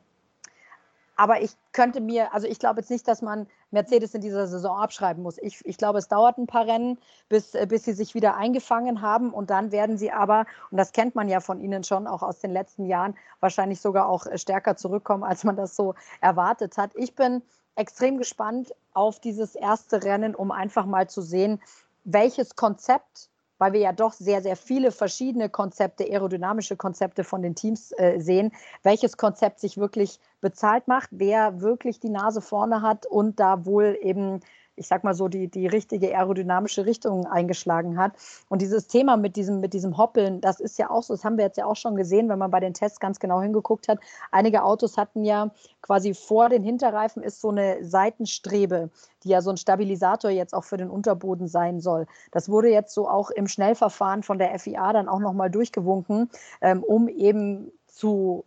[1.15, 4.77] aber ich könnte mir, also ich glaube jetzt nicht, dass man Mercedes in dieser Saison
[4.77, 5.37] abschreiben muss.
[5.39, 6.99] Ich, ich glaube, es dauert ein paar Rennen,
[7.29, 9.31] bis, äh, bis sie sich wieder eingefangen haben.
[9.31, 12.39] Und dann werden sie aber, und das kennt man ja von ihnen schon auch aus
[12.39, 16.91] den letzten Jahren, wahrscheinlich sogar auch äh, stärker zurückkommen, als man das so erwartet hat.
[16.95, 17.41] Ich bin
[17.75, 21.61] extrem gespannt auf dieses erste Rennen, um einfach mal zu sehen,
[22.03, 27.55] welches Konzept weil wir ja doch sehr, sehr viele verschiedene Konzepte, aerodynamische Konzepte von den
[27.55, 33.07] Teams äh, sehen, welches Konzept sich wirklich bezahlt macht, wer wirklich die Nase vorne hat
[33.07, 34.41] und da wohl eben
[34.75, 38.13] ich sag mal so, die, die richtige aerodynamische Richtung eingeschlagen hat.
[38.49, 41.37] Und dieses Thema mit diesem, mit diesem Hoppeln, das ist ja auch so, das haben
[41.37, 43.99] wir jetzt ja auch schon gesehen, wenn man bei den Tests ganz genau hingeguckt hat.
[44.31, 45.51] Einige Autos hatten ja
[45.81, 48.89] quasi vor den Hinterreifen ist so eine Seitenstrebe,
[49.23, 52.07] die ja so ein Stabilisator jetzt auch für den Unterboden sein soll.
[52.31, 56.29] Das wurde jetzt so auch im Schnellverfahren von der FIA dann auch nochmal durchgewunken,
[56.61, 58.45] ähm, um eben zu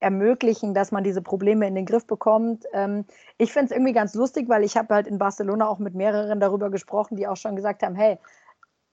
[0.00, 2.64] ermöglichen, dass man diese Probleme in den Griff bekommt.
[2.72, 3.04] Ähm,
[3.36, 6.40] ich finde es irgendwie ganz lustig, weil ich habe halt in Barcelona auch mit mehreren
[6.40, 8.18] darüber gesprochen, die auch schon gesagt haben, hey,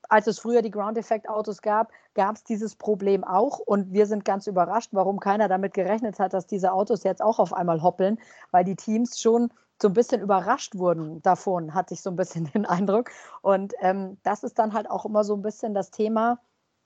[0.10, 3.60] als es früher die Ground-Effekt-Autos gab, gab es dieses Problem auch.
[3.60, 7.40] Und wir sind ganz überrascht, warum keiner damit gerechnet hat, dass diese Autos jetzt auch
[7.40, 8.20] auf einmal hoppeln,
[8.52, 9.50] weil die Teams schon
[9.82, 13.12] so ein bisschen überrascht wurden davon, hatte ich so ein bisschen den Eindruck.
[13.42, 16.40] Und ähm, das ist dann halt auch immer so ein bisschen das Thema,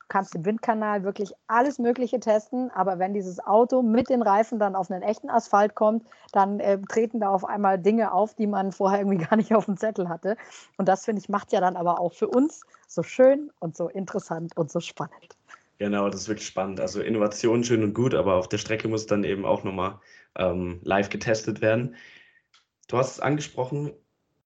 [0.10, 4.76] kannst im Windkanal wirklich alles Mögliche testen, aber wenn dieses Auto mit den Reifen dann
[4.76, 8.72] auf einen echten Asphalt kommt, dann äh, treten da auf einmal Dinge auf, die man
[8.72, 10.36] vorher irgendwie gar nicht auf dem Zettel hatte.
[10.78, 13.88] Und das, finde ich, macht ja dann aber auch für uns so schön und so
[13.88, 15.38] interessant und so spannend.
[15.78, 16.82] Genau, das ist wirklich spannend.
[16.82, 20.00] Also Innovation schön und gut, aber auf der Strecke muss dann eben auch nochmal
[20.36, 21.95] ähm, live getestet werden.
[22.88, 23.93] Du hast es angesprochen,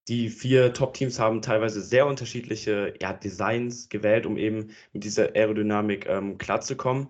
[0.08, 6.06] die vier Top-Teams haben teilweise sehr unterschiedliche ja, Designs gewählt, um eben mit dieser Aerodynamik
[6.06, 7.08] ähm, klarzukommen.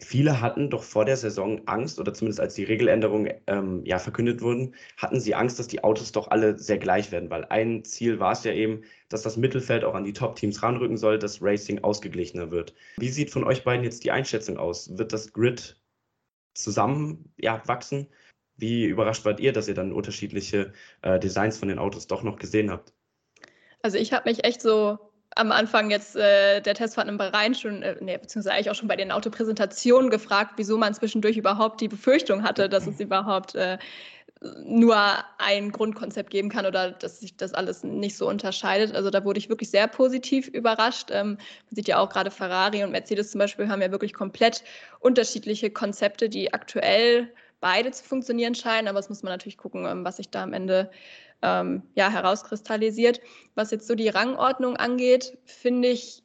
[0.00, 4.42] Viele hatten doch vor der Saison Angst, oder zumindest als die Regeländerungen ähm, ja, verkündet
[4.42, 8.20] wurden, hatten sie Angst, dass die Autos doch alle sehr gleich werden, weil ein Ziel
[8.20, 11.82] war es ja eben, dass das Mittelfeld auch an die Top-Teams ranrücken soll, dass Racing
[11.82, 12.74] ausgeglichener wird.
[12.98, 14.96] Wie sieht von euch beiden jetzt die Einschätzung aus?
[14.96, 15.80] Wird das Grid
[16.54, 18.06] zusammen ja, wachsen?
[18.58, 22.36] Wie überrascht wart ihr, dass ihr dann unterschiedliche äh, Designs von den Autos doch noch
[22.36, 22.92] gesehen habt?
[23.82, 24.98] Also ich habe mich echt so
[25.36, 28.88] am Anfang jetzt äh, der Testfahrt im Bahrain schon, äh, nee, beziehungsweise eigentlich auch schon
[28.88, 33.78] bei den Autopräsentationen gefragt, wieso man zwischendurch überhaupt die Befürchtung hatte, dass es überhaupt äh,
[34.64, 34.96] nur
[35.38, 38.94] ein Grundkonzept geben kann oder dass sich das alles nicht so unterscheidet.
[38.94, 41.10] Also da wurde ich wirklich sehr positiv überrascht.
[41.12, 44.64] Ähm, man sieht ja auch gerade Ferrari und Mercedes zum Beispiel haben ja wirklich komplett
[45.00, 50.04] unterschiedliche Konzepte, die aktuell beide zu funktionieren scheinen, aber es muss man natürlich gucken, ähm,
[50.04, 50.90] was sich da am Ende
[51.42, 53.20] ähm, ja, herauskristallisiert.
[53.54, 56.22] Was jetzt so die Rangordnung angeht, finde ich,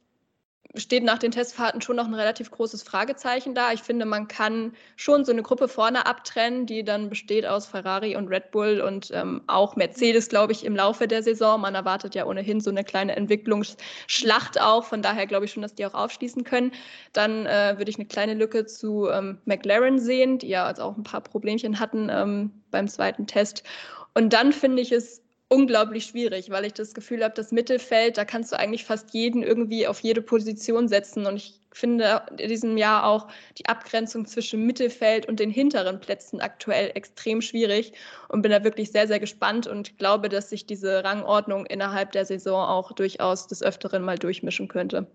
[0.76, 3.72] steht nach den Testfahrten schon noch ein relativ großes Fragezeichen da.
[3.72, 8.16] Ich finde, man kann schon so eine Gruppe vorne abtrennen, die dann besteht aus Ferrari
[8.16, 11.60] und Red Bull und ähm, auch Mercedes, glaube ich, im Laufe der Saison.
[11.60, 14.84] Man erwartet ja ohnehin so eine kleine Entwicklungsschlacht auch.
[14.84, 16.72] Von daher glaube ich schon, dass die auch aufschließen können.
[17.12, 20.96] Dann äh, würde ich eine kleine Lücke zu ähm, McLaren sehen, die ja also auch
[20.96, 23.62] ein paar Problemchen hatten ähm, beim zweiten Test.
[24.14, 28.24] Und dann finde ich es unglaublich schwierig, weil ich das Gefühl habe, das Mittelfeld, da
[28.24, 31.26] kannst du eigentlich fast jeden irgendwie auf jede Position setzen.
[31.26, 33.28] Und ich finde in diesem Jahr auch
[33.58, 37.92] die Abgrenzung zwischen Mittelfeld und den hinteren Plätzen aktuell extrem schwierig
[38.28, 42.24] und bin da wirklich sehr, sehr gespannt und glaube, dass sich diese Rangordnung innerhalb der
[42.24, 45.06] Saison auch durchaus des Öfteren mal durchmischen könnte.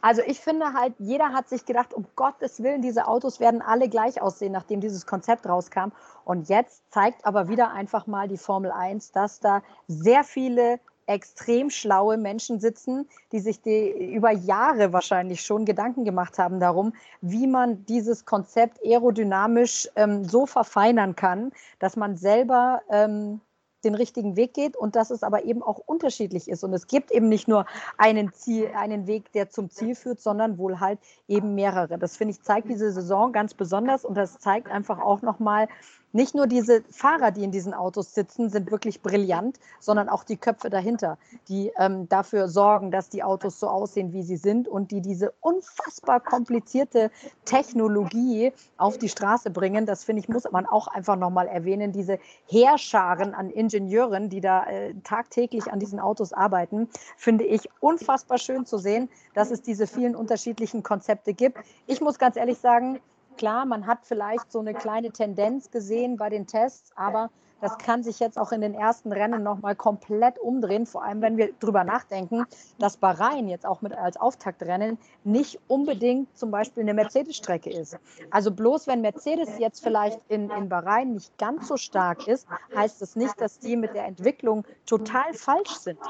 [0.00, 3.88] Also ich finde halt, jeder hat sich gedacht, um Gottes Willen, diese Autos werden alle
[3.88, 5.90] gleich aussehen, nachdem dieses Konzept rauskam.
[6.24, 11.70] Und jetzt zeigt aber wieder einfach mal die Formel 1, dass da sehr viele extrem
[11.70, 17.46] schlaue Menschen sitzen, die sich die über Jahre wahrscheinlich schon Gedanken gemacht haben darum, wie
[17.46, 23.40] man dieses Konzept aerodynamisch ähm, so verfeinern kann, dass man selber ähm,
[23.84, 26.64] den richtigen Weg geht und dass es aber eben auch unterschiedlich ist.
[26.64, 27.66] Und es gibt eben nicht nur
[27.98, 31.98] einen, Ziel, einen Weg, der zum Ziel führt, sondern wohl halt eben mehrere.
[31.98, 35.68] Das finde ich zeigt diese Saison ganz besonders und das zeigt einfach auch nochmal,
[36.12, 40.36] nicht nur diese Fahrer, die in diesen Autos sitzen, sind wirklich brillant, sondern auch die
[40.36, 44.90] Köpfe dahinter, die ähm, dafür sorgen, dass die Autos so aussehen, wie sie sind und
[44.90, 47.10] die diese unfassbar komplizierte
[47.44, 49.86] Technologie auf die Straße bringen.
[49.86, 51.92] Das finde ich, muss man auch einfach nochmal erwähnen.
[51.92, 58.38] Diese Heerscharen an Ingenieuren, die da äh, tagtäglich an diesen Autos arbeiten, finde ich unfassbar
[58.38, 61.58] schön zu sehen, dass es diese vielen unterschiedlichen Konzepte gibt.
[61.86, 63.00] Ich muss ganz ehrlich sagen,
[63.36, 67.30] Klar, man hat vielleicht so eine kleine Tendenz gesehen bei den Tests, aber
[67.62, 71.36] das kann sich jetzt auch in den ersten Rennen nochmal komplett umdrehen, vor allem wenn
[71.36, 72.44] wir drüber nachdenken,
[72.80, 77.98] dass Bahrain jetzt auch mit als Auftaktrennen nicht unbedingt zum Beispiel eine Mercedes-Strecke ist.
[78.30, 83.00] Also bloß wenn Mercedes jetzt vielleicht in, in Bahrain nicht ganz so stark ist, heißt
[83.00, 86.00] das nicht, dass die mit der Entwicklung total falsch sind.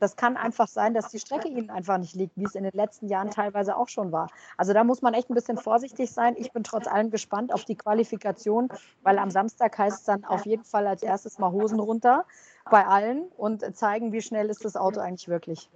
[0.00, 2.72] Das kann einfach sein, dass die Strecke ihnen einfach nicht liegt, wie es in den
[2.72, 4.28] letzten Jahren teilweise auch schon war.
[4.56, 6.34] Also da muss man echt ein bisschen vorsichtig sein.
[6.38, 8.68] Ich bin trotz allem gespannt auf die Qualifikation,
[9.02, 12.24] weil am Samstag heißt es dann auf jeden Fall als erstes mal Hosen runter
[12.70, 15.70] bei allen und zeigen, wie schnell ist das Auto eigentlich wirklich.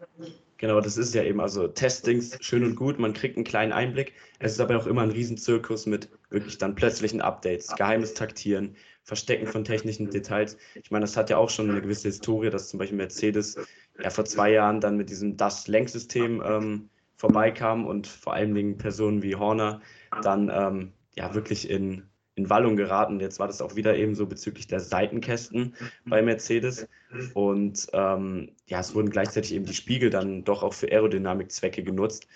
[0.58, 4.12] Genau, das ist ja eben, also Testings schön und gut, man kriegt einen kleinen Einblick.
[4.38, 9.48] Es ist aber auch immer ein Riesenzirkus mit wirklich dann plötzlichen Updates, geheimes Taktieren, Verstecken
[9.48, 10.56] von technischen Details.
[10.74, 13.56] Ich meine, das hat ja auch schon eine gewisse Historie, dass zum Beispiel Mercedes
[14.02, 19.22] ja vor zwei Jahren dann mit diesem Das-Lenksystem ähm, vorbeikam und vor allen Dingen Personen
[19.22, 19.80] wie Horner
[20.22, 22.02] dann ähm, ja wirklich in,
[22.34, 23.20] in Wallung geraten.
[23.20, 26.88] Jetzt war das auch wieder eben so bezüglich der Seitenkästen bei Mercedes.
[27.34, 32.26] Und ähm, ja, es wurden gleichzeitig eben die Spiegel dann doch auch für Aerodynamikzwecke genutzt.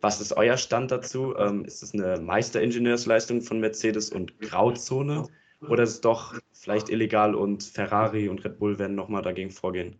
[0.00, 1.34] Was ist euer Stand dazu?
[1.36, 5.28] Ähm, ist es eine Meisteringenieursleistung von Mercedes und Grauzone?
[5.68, 9.98] Oder ist es doch vielleicht illegal und Ferrari und Red Bull werden nochmal dagegen vorgehen?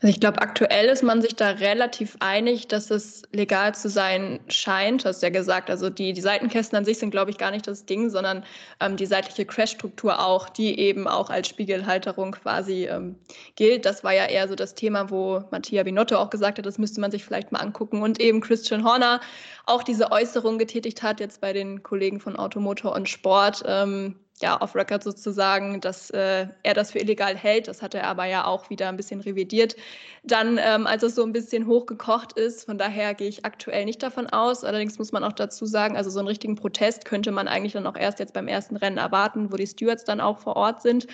[0.00, 4.40] Also ich glaube, aktuell ist man sich da relativ einig, dass es legal zu sein
[4.48, 5.04] scheint.
[5.04, 7.66] Du hast ja gesagt, also die, die Seitenkästen an sich sind, glaube ich, gar nicht
[7.66, 8.44] das Ding, sondern
[8.80, 13.16] ähm, die seitliche Crash-Struktur auch, die eben auch als Spiegelhalterung quasi ähm,
[13.54, 13.86] gilt.
[13.86, 17.00] Das war ja eher so das Thema, wo Mattia Binotto auch gesagt hat, das müsste
[17.00, 18.02] man sich vielleicht mal angucken.
[18.02, 19.20] Und eben Christian Horner
[19.64, 23.62] auch diese Äußerung getätigt hat, jetzt bei den Kollegen von Automotor und Sport.
[23.66, 27.66] Ähm, ja, off Record sozusagen, dass äh, er das für illegal hält.
[27.66, 29.74] Das hat er aber ja auch wieder ein bisschen revidiert.
[30.22, 34.02] Dann, ähm, als es so ein bisschen hochgekocht ist, von daher gehe ich aktuell nicht
[34.02, 34.62] davon aus.
[34.62, 37.86] Allerdings muss man auch dazu sagen, also so einen richtigen Protest könnte man eigentlich dann
[37.86, 41.06] auch erst jetzt beim ersten Rennen erwarten, wo die Stewards dann auch vor Ort sind.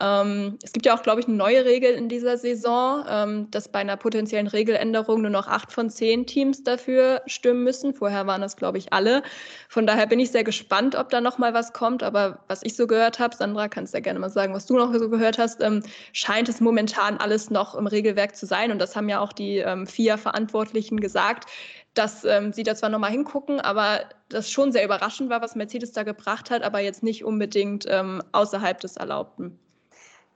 [0.00, 3.66] Ähm, es gibt ja auch, glaube ich, eine neue Regel in dieser Saison, ähm, dass
[3.66, 7.94] bei einer potenziellen Regeländerung nur noch acht von zehn Teams dafür stimmen müssen.
[7.94, 9.24] Vorher waren das, glaube ich, alle.
[9.68, 12.04] Von daher bin ich sehr gespannt, ob da noch mal was kommt.
[12.04, 14.92] Aber was ich so gehört habe, Sandra, kannst ja gerne mal sagen, was du noch
[14.94, 18.70] so gehört hast, ähm, scheint es momentan alles noch im Regelwerk zu sein.
[18.70, 21.48] Und das haben ja auch die ähm, vier Verantwortlichen gesagt,
[21.94, 25.92] dass ähm, sie da zwar nochmal hingucken, aber das schon sehr überraschend war, was Mercedes
[25.92, 29.58] da gebracht hat, aber jetzt nicht unbedingt ähm, außerhalb des Erlaubten.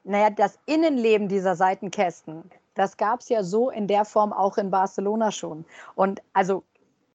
[0.05, 4.71] Naja, das Innenleben dieser Seitenkästen, das gab es ja so in der Form auch in
[4.71, 5.67] Barcelona schon.
[5.95, 6.65] Und also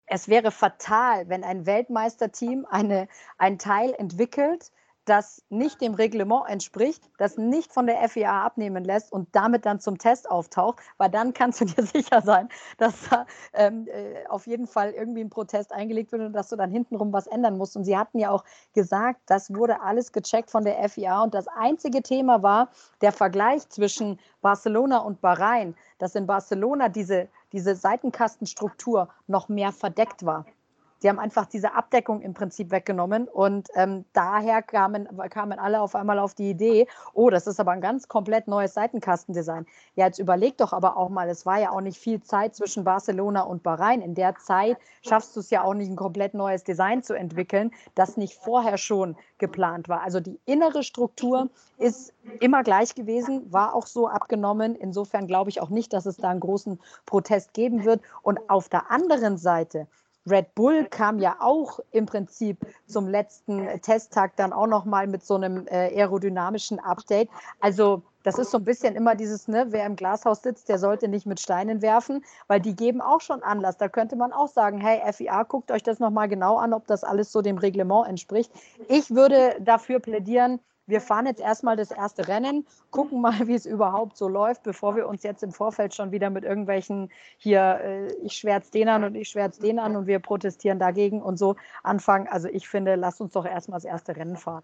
[0.08, 3.08] es wäre fatal, wenn ein Weltmeisterteam eine,
[3.38, 4.72] ein Teil entwickelt,
[5.06, 9.80] das nicht dem Reglement entspricht, das nicht von der FIA abnehmen lässt und damit dann
[9.80, 14.48] zum Test auftaucht, weil dann kannst du dir sicher sein, dass da ähm, äh, auf
[14.48, 17.78] jeden Fall irgendwie ein Protest eingelegt wird und dass du dann hintenrum was ändern musst.
[17.78, 21.48] Und sie hatten ja auch gesagt, das wurde alles gecheckt von der FIA und das
[21.48, 22.70] einzige Thema war
[23.02, 30.26] der Vergleich zwischen Barcelona und Bahrain, dass in Barcelona diese, diese Seitenkastenstruktur noch mehr verdeckt
[30.26, 30.46] war.
[31.06, 35.94] Sie haben einfach diese Abdeckung im Prinzip weggenommen und ähm, daher kamen, kamen alle auf
[35.94, 39.68] einmal auf die Idee, oh, das ist aber ein ganz komplett neues Seitenkastendesign.
[39.94, 42.84] Ja, jetzt überleg doch aber auch mal, es war ja auch nicht viel Zeit zwischen
[42.84, 44.02] Barcelona und Bahrain.
[44.02, 47.70] In der Zeit schaffst du es ja auch nicht, ein komplett neues Design zu entwickeln,
[47.94, 50.02] das nicht vorher schon geplant war.
[50.02, 54.74] Also die innere Struktur ist immer gleich gewesen, war auch so abgenommen.
[54.74, 58.02] Insofern glaube ich auch nicht, dass es da einen großen Protest geben wird.
[58.24, 59.86] Und auf der anderen Seite
[60.30, 62.58] Red Bull kam ja auch im Prinzip
[62.88, 67.30] zum letzten Testtag dann auch nochmal mit so einem äh, aerodynamischen Update.
[67.60, 71.08] Also das ist so ein bisschen immer dieses, ne, wer im Glashaus sitzt, der sollte
[71.08, 73.78] nicht mit Steinen werfen, weil die geben auch schon Anlass.
[73.78, 77.04] Da könnte man auch sagen, hey, FIA, guckt euch das nochmal genau an, ob das
[77.04, 78.52] alles so dem Reglement entspricht.
[78.88, 83.66] Ich würde dafür plädieren, wir fahren jetzt erstmal das erste Rennen, gucken mal, wie es
[83.66, 88.14] überhaupt so läuft, bevor wir uns jetzt im Vorfeld schon wieder mit irgendwelchen hier, äh,
[88.24, 91.56] ich schwärze den an und ich schwärze den an und wir protestieren dagegen und so
[91.84, 92.28] anfangen.
[92.28, 94.64] Also ich finde, lasst uns doch erstmal das erste Rennen fahren.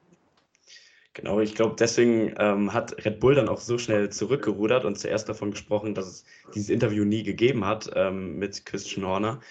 [1.14, 5.28] Genau, ich glaube, deswegen ähm, hat Red Bull dann auch so schnell zurückgerudert und zuerst
[5.28, 9.42] davon gesprochen, dass es dieses Interview nie gegeben hat ähm, mit Christian Horner.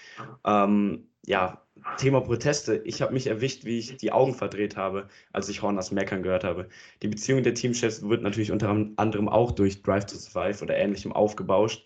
[0.43, 1.61] Ähm, ja,
[1.97, 2.81] Thema Proteste.
[2.85, 6.43] Ich habe mich erwischt, wie ich die Augen verdreht habe, als ich Horners meckern gehört
[6.43, 6.67] habe.
[7.01, 11.11] Die Beziehung der Teamchefs wird natürlich unter anderem auch durch Drive to Survive oder ähnlichem
[11.11, 11.83] aufgebauscht.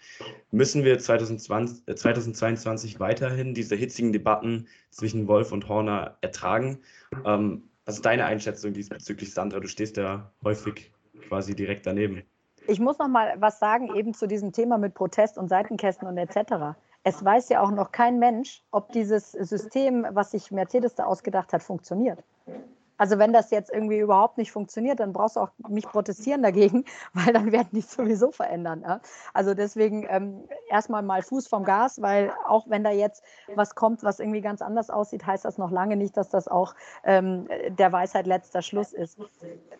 [0.51, 6.79] Müssen wir 2020, äh, 2022 weiterhin diese hitzigen Debatten zwischen Wolf und Horner ertragen?
[7.25, 9.59] Ähm, was ist deine Einschätzung diesbezüglich, Sandra?
[9.59, 10.91] Du stehst ja häufig
[11.27, 12.23] quasi direkt daneben.
[12.67, 16.17] Ich muss noch mal was sagen eben zu diesem Thema mit Protest und Seitenkästen und
[16.17, 21.05] etc es weiß ja auch noch kein Mensch, ob dieses System, was sich Mercedes da
[21.05, 22.23] ausgedacht hat, funktioniert.
[22.97, 26.85] Also wenn das jetzt irgendwie überhaupt nicht funktioniert, dann brauchst du auch nicht protestieren dagegen,
[27.13, 28.81] weil dann werden die sowieso verändern.
[28.81, 29.01] Ja?
[29.33, 33.23] Also deswegen ähm, erstmal mal Fuß vom Gas, weil auch wenn da jetzt
[33.55, 36.75] was kommt, was irgendwie ganz anders aussieht, heißt das noch lange nicht, dass das auch
[37.03, 39.19] ähm, der Weisheit letzter Schluss ist.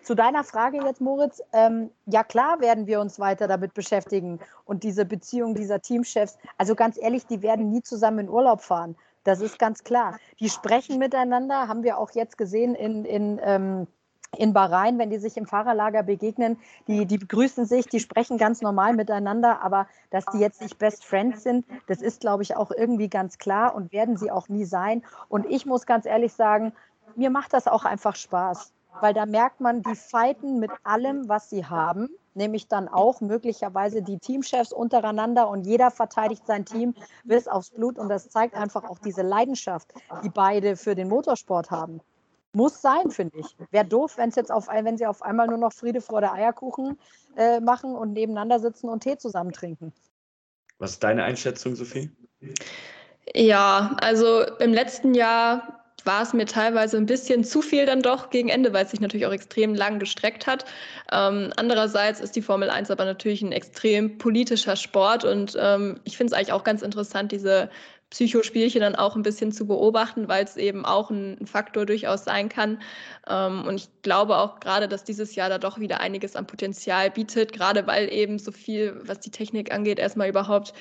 [0.03, 4.83] Zu deiner Frage jetzt, Moritz, ähm, ja klar werden wir uns weiter damit beschäftigen und
[4.83, 8.95] diese Beziehung dieser Teamchefs, also ganz ehrlich, die werden nie zusammen in Urlaub fahren.
[9.25, 10.17] Das ist ganz klar.
[10.39, 13.87] Die sprechen miteinander, haben wir auch jetzt gesehen in, in, ähm,
[14.37, 16.57] in Bahrain, wenn die sich im Fahrerlager begegnen,
[16.87, 21.03] die, die begrüßen sich, die sprechen ganz normal miteinander, aber dass die jetzt nicht Best
[21.03, 24.65] Friends sind, das ist, glaube ich, auch irgendwie ganz klar und werden sie auch nie
[24.65, 25.03] sein.
[25.27, 26.73] Und ich muss ganz ehrlich sagen,
[27.15, 31.49] mir macht das auch einfach Spaß, weil da merkt man, die fighten mit allem, was
[31.49, 37.47] sie haben nämlich dann auch möglicherweise die Teamchefs untereinander und jeder verteidigt sein Team bis
[37.47, 37.97] aufs Blut.
[37.97, 42.01] Und das zeigt einfach auch diese Leidenschaft, die beide für den Motorsport haben.
[42.53, 43.55] Muss sein, finde ich.
[43.71, 46.33] Wäre doof, wenn es jetzt auf, wenn sie auf einmal nur noch Friede vor der
[46.33, 46.97] Eierkuchen
[47.35, 49.91] äh, machen und nebeneinander sitzen und Tee zusammen trinken.
[50.77, 52.11] Was ist deine Einschätzung, Sophie?
[53.33, 58.29] Ja, also im letzten Jahr war es mir teilweise ein bisschen zu viel dann doch
[58.29, 60.65] gegen Ende, weil es sich natürlich auch extrem lang gestreckt hat.
[61.11, 66.17] Ähm, andererseits ist die Formel 1 aber natürlich ein extrem politischer Sport und ähm, ich
[66.17, 67.69] finde es eigentlich auch ganz interessant, diese
[68.11, 72.49] Psychospielchen dann auch ein bisschen zu beobachten, weil es eben auch ein Faktor durchaus sein
[72.49, 72.79] kann.
[73.27, 77.11] Ähm, und ich glaube auch gerade, dass dieses Jahr da doch wieder einiges an Potenzial
[77.11, 80.73] bietet, gerade weil eben so viel, was die Technik angeht, erstmal überhaupt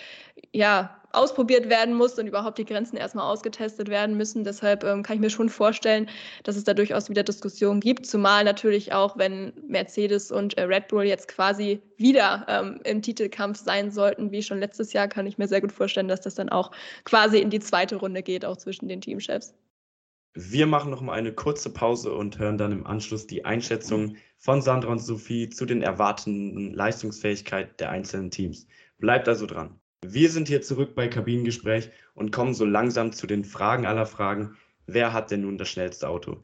[0.52, 4.44] ja ausprobiert werden muss und überhaupt die Grenzen erstmal ausgetestet werden müssen.
[4.44, 6.08] Deshalb ähm, kann ich mir schon vorstellen,
[6.42, 10.88] dass es da durchaus wieder Diskussionen gibt, zumal natürlich auch, wenn Mercedes und äh, Red
[10.88, 15.38] Bull jetzt quasi wieder ähm, im Titelkampf sein sollten, wie schon letztes Jahr, kann ich
[15.38, 16.70] mir sehr gut vorstellen, dass das dann auch
[17.04, 19.54] quasi in die zweite Runde geht, auch zwischen den Teamchefs.
[20.36, 24.62] Wir machen noch mal eine kurze Pause und hören dann im Anschluss die Einschätzung von
[24.62, 28.66] Sandra und Sophie zu den erwartenden Leistungsfähigkeit der einzelnen Teams.
[28.98, 29.78] Bleibt also dran.
[30.12, 34.56] Wir sind hier zurück bei Kabinengespräch und kommen so langsam zu den Fragen aller Fragen.
[34.86, 36.42] Wer hat denn nun das schnellste Auto?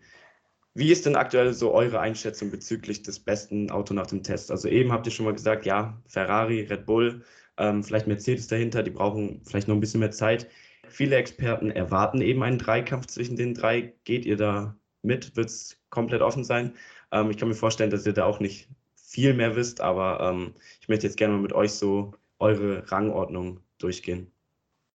[0.72, 4.50] Wie ist denn aktuell so eure Einschätzung bezüglich des besten Auto nach dem Test?
[4.50, 7.22] Also eben habt ihr schon mal gesagt, ja, Ferrari, Red Bull,
[7.58, 10.48] ähm, vielleicht Mercedes dahinter, die brauchen vielleicht noch ein bisschen mehr Zeit.
[10.88, 13.92] Viele Experten erwarten eben einen Dreikampf zwischen den drei.
[14.04, 15.36] Geht ihr da mit?
[15.36, 16.72] Wird es komplett offen sein?
[17.12, 20.54] Ähm, ich kann mir vorstellen, dass ihr da auch nicht viel mehr wisst, aber ähm,
[20.80, 24.33] ich möchte jetzt gerne mal mit euch so eure Rangordnung durchgehen?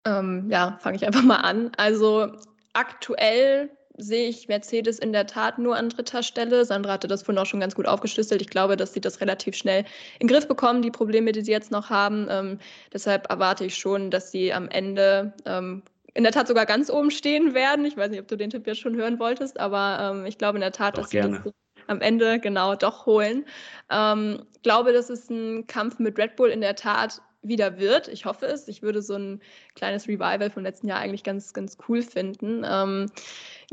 [0.04, 1.70] Ähm, ja, fange ich einfach mal an.
[1.76, 2.32] Also
[2.72, 6.64] aktuell sehe ich Mercedes in der Tat nur an dritter Stelle.
[6.64, 8.40] Sandra hatte das vorhin auch schon ganz gut aufgeschlüsselt.
[8.40, 9.84] Ich glaube, dass sie das relativ schnell
[10.18, 12.26] in den Griff bekommen, die Probleme, die sie jetzt noch haben.
[12.30, 12.58] Ähm,
[12.92, 15.82] deshalb erwarte ich schon, dass sie am Ende ähm,
[16.14, 17.84] in der Tat sogar ganz oben stehen werden.
[17.84, 20.56] Ich weiß nicht, ob du den Tipp jetzt schon hören wolltest, aber ähm, ich glaube
[20.56, 21.36] in der Tat, Doch, dass gerne.
[21.36, 21.52] sie das
[21.86, 23.44] am Ende genau doch holen.
[23.90, 28.08] Ähm, glaube, dass es ein Kampf mit Red Bull in der Tat wieder wird.
[28.08, 28.68] Ich hoffe es.
[28.68, 29.40] Ich würde so ein
[29.74, 32.64] kleines Revival vom letzten Jahr eigentlich ganz, ganz cool finden.
[32.64, 33.10] Ähm,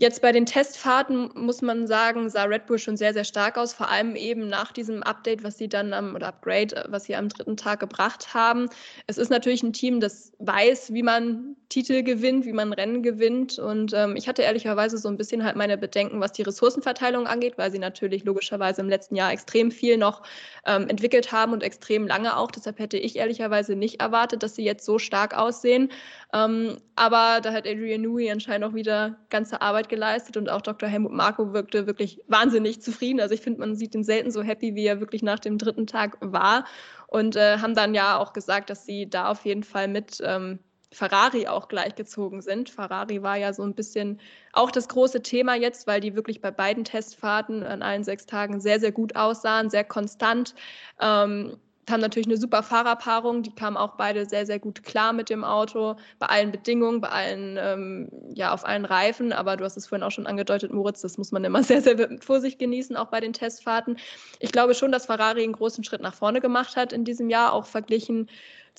[0.01, 3.73] Jetzt bei den Testfahrten muss man sagen, sah Red Bull schon sehr, sehr stark aus,
[3.73, 7.17] vor allem eben nach diesem Update, was sie dann am, oder Upgrade, äh, was sie
[7.17, 8.69] am dritten Tag gebracht haben.
[9.07, 13.59] Es ist natürlich ein Team, das weiß, wie man Titel gewinnt, wie man Rennen gewinnt.
[13.59, 17.57] Und ähm, ich hatte ehrlicherweise so ein bisschen halt meine Bedenken, was die Ressourcenverteilung angeht,
[17.57, 20.23] weil sie natürlich logischerweise im letzten Jahr extrem viel noch
[20.65, 22.51] ähm, entwickelt haben und extrem lange auch.
[22.51, 25.91] Deshalb hätte ich ehrlicherweise nicht erwartet, dass sie jetzt so stark aussehen.
[26.31, 30.87] Ähm, aber da hat Adrian Newey anscheinend auch wieder ganze Arbeit geleistet und auch Dr.
[30.87, 33.19] Helmut Marko wirkte wirklich wahnsinnig zufrieden.
[33.19, 35.87] Also ich finde, man sieht ihn selten so happy, wie er wirklich nach dem dritten
[35.87, 36.65] Tag war.
[37.07, 40.59] Und äh, haben dann ja auch gesagt, dass sie da auf jeden Fall mit ähm,
[40.91, 42.69] Ferrari auch gleichgezogen sind.
[42.69, 44.19] Ferrari war ja so ein bisschen
[44.53, 48.59] auch das große Thema jetzt, weil die wirklich bei beiden Testfahrten an allen sechs Tagen
[48.59, 50.53] sehr, sehr gut aussahen, sehr konstant.
[50.99, 51.57] Ähm,
[51.89, 55.43] haben natürlich eine super Fahrerpaarung, die kamen auch beide sehr, sehr gut klar mit dem
[55.43, 59.33] Auto, bei allen Bedingungen, bei allen, ähm, ja, auf allen Reifen.
[59.33, 61.95] Aber du hast es vorhin auch schon angedeutet, Moritz, das muss man immer sehr, sehr
[61.95, 63.97] mit Vorsicht genießen, auch bei den Testfahrten.
[64.39, 67.53] Ich glaube schon, dass Ferrari einen großen Schritt nach vorne gemacht hat in diesem Jahr,
[67.53, 68.29] auch verglichen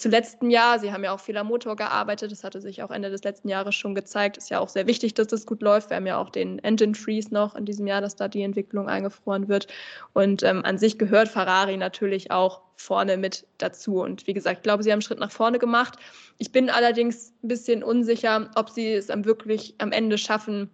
[0.01, 0.79] zu letztem Jahr.
[0.79, 2.33] Sie haben ja auch viel am Motor gearbeitet.
[2.33, 4.39] Das hatte sich auch Ende des letzten Jahres schon gezeigt.
[4.39, 5.91] Ist ja auch sehr wichtig, dass das gut läuft.
[5.91, 8.89] Wir haben ja auch den Engine Freeze noch in diesem Jahr, dass da die Entwicklung
[8.89, 9.67] eingefroren wird.
[10.15, 14.01] Und ähm, an sich gehört Ferrari natürlich auch vorne mit dazu.
[14.01, 15.99] Und wie gesagt, ich glaube, sie haben einen Schritt nach vorne gemacht.
[16.39, 20.71] Ich bin allerdings ein bisschen unsicher, ob sie es am wirklich am Ende schaffen,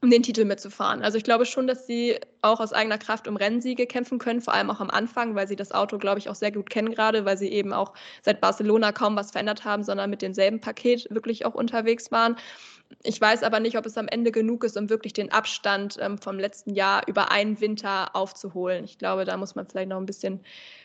[0.00, 1.02] um den Titel mitzufahren.
[1.02, 4.54] Also ich glaube schon, dass sie auch aus eigener Kraft um Rennsiege kämpfen können, vor
[4.54, 7.24] allem auch am Anfang, weil sie das Auto, glaube ich, auch sehr gut kennen gerade,
[7.24, 11.44] weil sie eben auch seit Barcelona kaum was verändert haben, sondern mit demselben Paket wirklich
[11.44, 12.36] auch unterwegs waren.
[13.02, 16.16] Ich weiß aber nicht, ob es am Ende genug ist, um wirklich den Abstand ähm,
[16.16, 18.84] vom letzten Jahr über einen Winter aufzuholen.
[18.84, 20.40] Ich glaube, da muss man vielleicht noch ein bisschen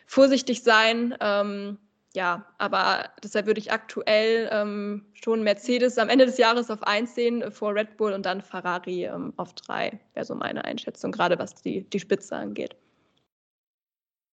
[0.07, 1.16] vorsichtig sein.
[1.22, 1.78] Ähm,
[2.16, 7.16] ja, aber deshalb würde ich aktuell ähm, schon Mercedes am Ende des Jahres auf 1
[7.16, 11.11] sehen, äh, vor Red Bull und dann Ferrari ähm, auf 3, wäre so meine Einschätzung,
[11.11, 12.76] gerade was die, die Spitze angeht.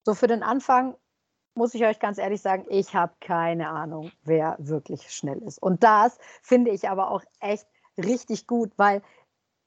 [0.04, 0.94] So für den Anfang
[1.54, 5.60] muss ich euch ganz ehrlich sagen, ich habe keine Ahnung, wer wirklich schnell ist.
[5.60, 7.66] Und das finde ich aber auch echt
[7.98, 9.02] richtig gut, weil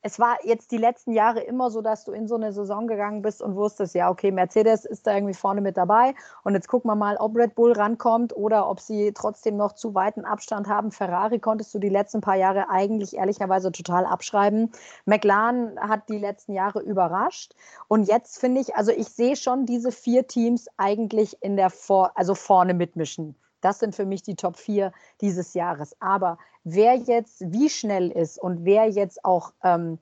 [0.05, 3.21] es war jetzt die letzten Jahre immer so, dass du in so eine Saison gegangen
[3.21, 6.91] bist und wusstest, ja, okay, Mercedes ist da irgendwie vorne mit dabei und jetzt gucken
[6.91, 10.91] wir mal, ob Red Bull rankommt oder ob sie trotzdem noch zu weiten Abstand haben.
[10.91, 14.73] Ferrari konntest du die letzten paar Jahre eigentlich ehrlicherweise total abschreiben.
[15.05, 17.55] McLaren hat die letzten Jahre überrascht
[17.87, 22.11] und jetzt finde ich, also ich sehe schon diese vier Teams eigentlich in der Vor
[22.15, 23.35] also vorne mitmischen.
[23.63, 24.91] Das sind für mich die Top 4
[25.21, 25.95] dieses Jahres.
[26.01, 29.99] Aber wer jetzt wie schnell ist und wer jetzt auch, ähm,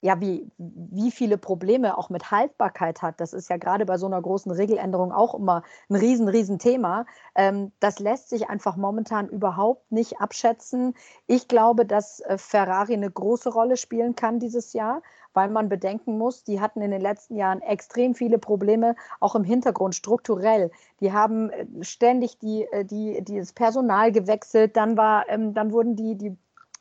[0.00, 4.06] ja, wie, wie viele Probleme auch mit Haltbarkeit hat, das ist ja gerade bei so
[4.06, 7.06] einer großen Regeländerung auch immer ein riesen, riesen Thema.
[7.34, 10.94] Ähm, das lässt sich einfach momentan überhaupt nicht abschätzen.
[11.26, 15.02] Ich glaube, dass äh, Ferrari eine große Rolle spielen kann dieses Jahr
[15.36, 19.44] weil man bedenken muss, die hatten in den letzten Jahren extrem viele Probleme, auch im
[19.44, 20.70] Hintergrund strukturell.
[21.00, 25.72] Die haben äh, ständig die, äh, die, die das Personal gewechselt, dann, war, ähm, dann
[25.72, 26.36] wurden die, die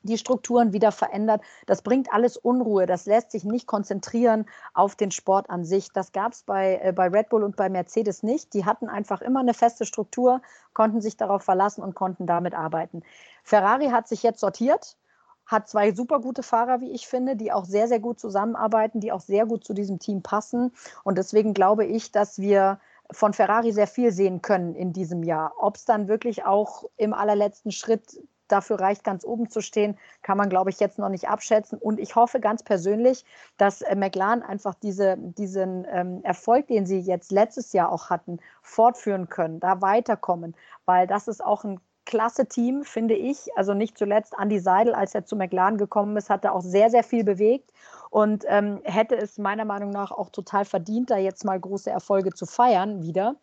[0.06, 1.42] die Strukturen wieder verändert.
[1.66, 2.86] Das bringt alles Unruhe.
[2.86, 5.92] Das lässt sich nicht konzentrieren auf den Sport an sich.
[5.92, 8.54] Das gab es bei, äh, bei Red Bull und bei Mercedes nicht.
[8.54, 10.42] Die hatten einfach immer eine feste Struktur,
[10.74, 13.04] konnten sich darauf verlassen und konnten damit arbeiten.
[13.44, 14.98] Ferrari hat sich jetzt sortiert
[15.46, 19.12] hat zwei super gute Fahrer, wie ich finde, die auch sehr, sehr gut zusammenarbeiten, die
[19.12, 20.72] auch sehr gut zu diesem Team passen.
[21.04, 22.80] Und deswegen glaube ich, dass wir
[23.12, 25.54] von Ferrari sehr viel sehen können in diesem Jahr.
[25.58, 30.38] Ob es dann wirklich auch im allerletzten Schritt dafür reicht, ganz oben zu stehen, kann
[30.38, 31.78] man, glaube ich, jetzt noch nicht abschätzen.
[31.78, 33.26] Und ich hoffe ganz persönlich,
[33.58, 38.40] dass äh, McLaren einfach diese, diesen ähm, Erfolg, den sie jetzt letztes Jahr auch hatten,
[38.62, 43.48] fortführen können, da weiterkommen, weil das ist auch ein klasse Team, finde ich.
[43.56, 46.90] Also nicht zuletzt Andy Seidel, als er zu McLaren gekommen ist, hat er auch sehr,
[46.90, 47.72] sehr viel bewegt
[48.10, 52.32] und ähm, hätte es meiner Meinung nach auch total verdient, da jetzt mal große Erfolge
[52.32, 53.36] zu feiern wieder.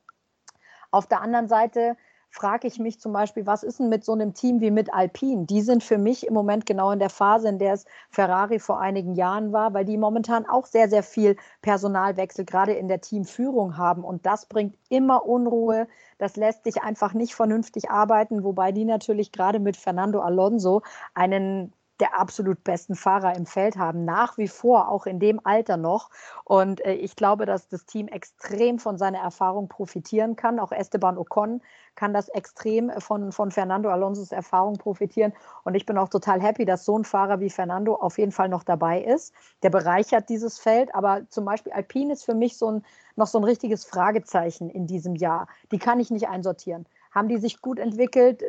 [0.90, 1.96] Auf der anderen Seite
[2.32, 5.44] frage ich mich zum Beispiel, was ist denn mit so einem Team wie mit Alpine?
[5.44, 8.80] Die sind für mich im Moment genau in der Phase, in der es Ferrari vor
[8.80, 13.76] einigen Jahren war, weil die momentan auch sehr, sehr viel Personalwechsel gerade in der Teamführung
[13.76, 14.02] haben.
[14.02, 15.86] Und das bringt immer Unruhe.
[16.18, 20.82] Das lässt sich einfach nicht vernünftig arbeiten, wobei die natürlich gerade mit Fernando Alonso
[21.14, 25.76] einen der absolut besten Fahrer im Feld haben, nach wie vor, auch in dem Alter
[25.76, 26.10] noch.
[26.44, 30.58] Und äh, ich glaube, dass das Team extrem von seiner Erfahrung profitieren kann.
[30.58, 31.60] Auch Esteban Ocon
[31.94, 35.32] kann das extrem von, von Fernando Alonsos Erfahrung profitieren.
[35.64, 38.48] Und ich bin auch total happy, dass so ein Fahrer wie Fernando auf jeden Fall
[38.48, 39.34] noch dabei ist.
[39.62, 40.94] Der bereichert dieses Feld.
[40.94, 42.84] Aber zum Beispiel Alpine ist für mich so ein,
[43.16, 45.46] noch so ein richtiges Fragezeichen in diesem Jahr.
[45.70, 46.86] Die kann ich nicht einsortieren.
[47.12, 48.42] Haben die sich gut entwickelt?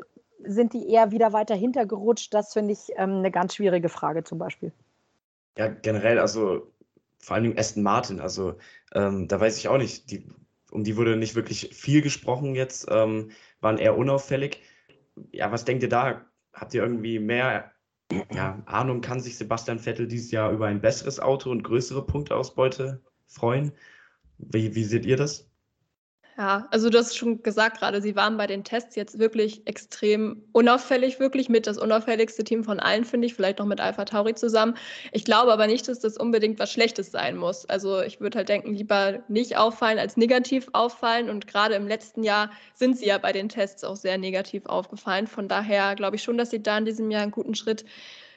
[0.46, 2.34] Sind die eher wieder weiter hintergerutscht?
[2.34, 4.72] Das finde ich ähm, eine ganz schwierige Frage zum Beispiel.
[5.58, 6.72] Ja, generell, also
[7.20, 8.56] vor allem Aston Martin, also
[8.94, 10.28] ähm, da weiß ich auch nicht, die,
[10.72, 13.32] um die wurde nicht wirklich viel gesprochen jetzt, ähm,
[13.62, 14.62] waren eher unauffällig.
[15.32, 16.26] Ja, was denkt ihr da?
[16.54, 17.72] Habt ihr irgendwie mehr
[18.32, 23.02] ja, Ahnung, kann sich Sebastian Vettel dieses Jahr über ein besseres Auto und größere Punkteausbeute
[23.28, 23.72] freuen?
[24.38, 25.50] Wie, wie seht ihr das?
[26.36, 30.41] Ja, also du hast schon gesagt gerade, sie waren bei den Tests jetzt wirklich extrem
[30.51, 34.34] unauffällig, wirklich mit das unauffälligste Team von allen, finde ich, vielleicht noch mit Alpha Tauri
[34.34, 34.75] zusammen.
[35.11, 37.65] Ich glaube aber nicht, dass das unbedingt was Schlechtes sein muss.
[37.69, 41.29] Also ich würde halt denken, lieber nicht auffallen als negativ auffallen.
[41.29, 45.27] Und gerade im letzten Jahr sind sie ja bei den Tests auch sehr negativ aufgefallen.
[45.27, 47.86] Von daher glaube ich schon, dass sie da in diesem Jahr einen guten Schritt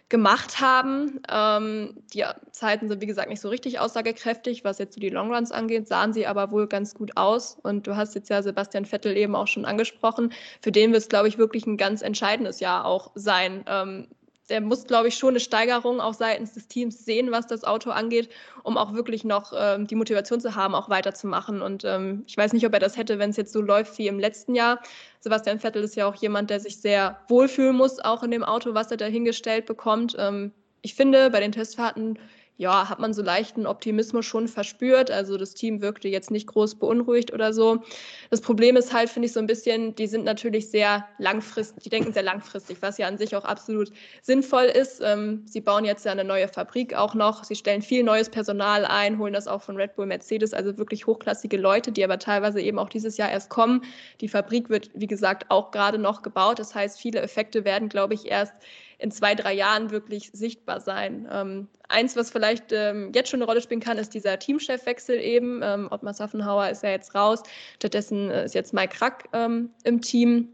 [0.09, 1.21] gemacht haben.
[1.29, 5.51] Ähm, die Zeiten sind, wie gesagt, nicht so richtig aussagekräftig, was jetzt so die Longruns
[5.51, 7.59] angeht, sahen sie aber wohl ganz gut aus.
[7.63, 10.33] Und du hast jetzt ja Sebastian Vettel eben auch schon angesprochen.
[10.61, 13.65] Für den wird es, glaube ich, wirklich ein ganz entscheidendes Jahr auch sein.
[13.67, 14.09] Ähm,
[14.49, 17.91] der muss, glaube ich, schon eine Steigerung auch seitens des Teams sehen, was das Auto
[17.91, 18.29] angeht,
[18.63, 21.63] um auch wirklich noch ähm, die Motivation zu haben, auch weiterzumachen.
[21.63, 24.07] Und ähm, ich weiß nicht, ob er das hätte, wenn es jetzt so läuft wie
[24.07, 24.81] im letzten Jahr.
[25.21, 28.75] Sebastian Vettel ist ja auch jemand, der sich sehr wohlfühlen muss, auch in dem Auto,
[28.75, 30.15] was er dahingestellt bekommt.
[30.19, 32.19] Ähm, ich finde, bei den Testfahrten
[32.59, 35.11] ja, hat man so leichten Optimismus schon verspürt.
[35.11, 37.83] Also das Team wirkte jetzt nicht groß beunruhigt oder so.
[38.31, 41.91] Das Problem ist halt, finde ich, so ein bisschen, die sind natürlich sehr langfristig, die
[41.91, 43.93] denken sehr langfristig, was ja an sich auch absolut
[44.23, 45.03] sinnvoll ist.
[45.05, 47.45] Ähm, sie bauen jetzt ja eine neue Fabrik auch noch.
[47.45, 51.07] Sie stellen viel neues Personal ein, holen das auch von Red Bull, Mercedes, also wirklich
[51.07, 53.83] hochklassige Leute, die aber teilweise eben auch dieses Jahr erst kommen.
[54.23, 56.59] Die Fabrik wird, wie gesagt, auch gerade noch gebaut.
[56.59, 58.55] Das heißt, viele Effekte werden, glaube ich, erst
[58.99, 61.29] in zwei, drei Jahren wirklich sichtbar sein.
[61.31, 65.61] Ähm, eins, was vielleicht ähm, jetzt schon eine Rolle spielen kann, ist dieser Teamchefwechsel eben.
[65.63, 67.43] Ähm, Ottmar Saffenhauer ist ja jetzt raus.
[67.77, 70.49] Stattdessen äh, ist jetzt Mike Krack ähm, im Team.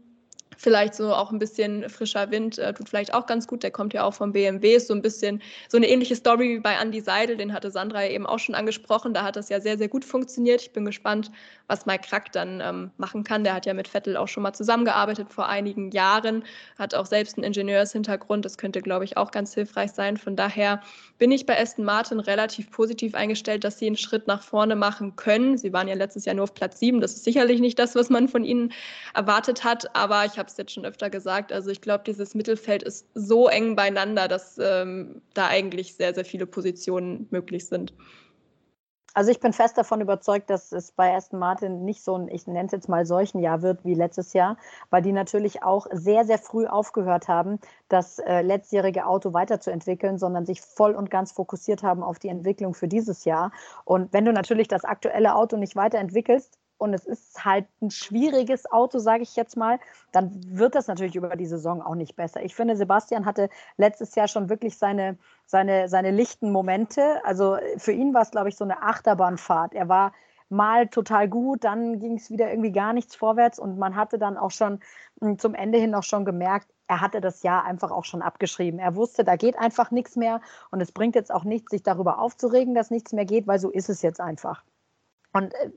[0.57, 3.63] Vielleicht so auch ein bisschen frischer Wind äh, tut vielleicht auch ganz gut.
[3.63, 4.75] Der kommt ja auch vom BMW.
[4.75, 7.37] Ist so ein bisschen so eine ähnliche Story wie bei Andy Seidel.
[7.37, 9.13] Den hatte Sandra eben auch schon angesprochen.
[9.13, 10.61] Da hat das ja sehr, sehr gut funktioniert.
[10.61, 11.31] Ich bin gespannt,
[11.67, 13.43] was Mike Krack dann ähm, machen kann.
[13.43, 16.43] Der hat ja mit Vettel auch schon mal zusammengearbeitet vor einigen Jahren,
[16.77, 18.43] hat auch selbst einen Ingenieurshintergrund.
[18.43, 20.17] Das könnte, glaube ich, auch ganz hilfreich sein.
[20.17, 20.81] Von daher
[21.17, 25.15] bin ich bei Aston Martin relativ positiv eingestellt, dass sie einen Schritt nach vorne machen
[25.15, 25.57] können.
[25.57, 26.99] Sie waren ja letztes Jahr nur auf Platz sieben.
[26.99, 28.73] Das ist sicherlich nicht das, was man von ihnen
[29.13, 29.95] erwartet hat.
[29.95, 31.53] Aber ich habe es jetzt schon öfter gesagt.
[31.53, 36.25] Also ich glaube, dieses Mittelfeld ist so eng beieinander, dass ähm, da eigentlich sehr, sehr
[36.25, 37.93] viele Positionen möglich sind.
[39.15, 42.47] Also ich bin fest davon überzeugt, dass es bei Aston Martin nicht so ein, ich
[42.47, 44.57] nenne es jetzt mal solchen Jahr wird wie letztes Jahr,
[44.89, 47.59] weil die natürlich auch sehr, sehr früh aufgehört haben,
[47.89, 52.73] das äh, letztjährige Auto weiterzuentwickeln, sondern sich voll und ganz fokussiert haben auf die Entwicklung
[52.73, 53.51] für dieses Jahr.
[53.85, 58.69] Und wenn du natürlich das aktuelle Auto nicht weiterentwickelst, und es ist halt ein schwieriges
[58.69, 59.79] Auto, sage ich jetzt mal,
[60.11, 62.43] dann wird das natürlich über die Saison auch nicht besser.
[62.43, 67.23] Ich finde, Sebastian hatte letztes Jahr schon wirklich seine, seine, seine lichten Momente.
[67.23, 69.73] Also für ihn war es, glaube ich, so eine Achterbahnfahrt.
[69.73, 70.11] Er war
[70.49, 74.35] mal total gut, dann ging es wieder irgendwie gar nichts vorwärts und man hatte dann
[74.35, 74.81] auch schon
[75.21, 78.77] hm, zum Ende hin auch schon gemerkt, er hatte das Jahr einfach auch schon abgeschrieben.
[78.77, 82.19] Er wusste, da geht einfach nichts mehr und es bringt jetzt auch nichts, sich darüber
[82.19, 84.65] aufzuregen, dass nichts mehr geht, weil so ist es jetzt einfach.
[85.31, 85.71] Und äh,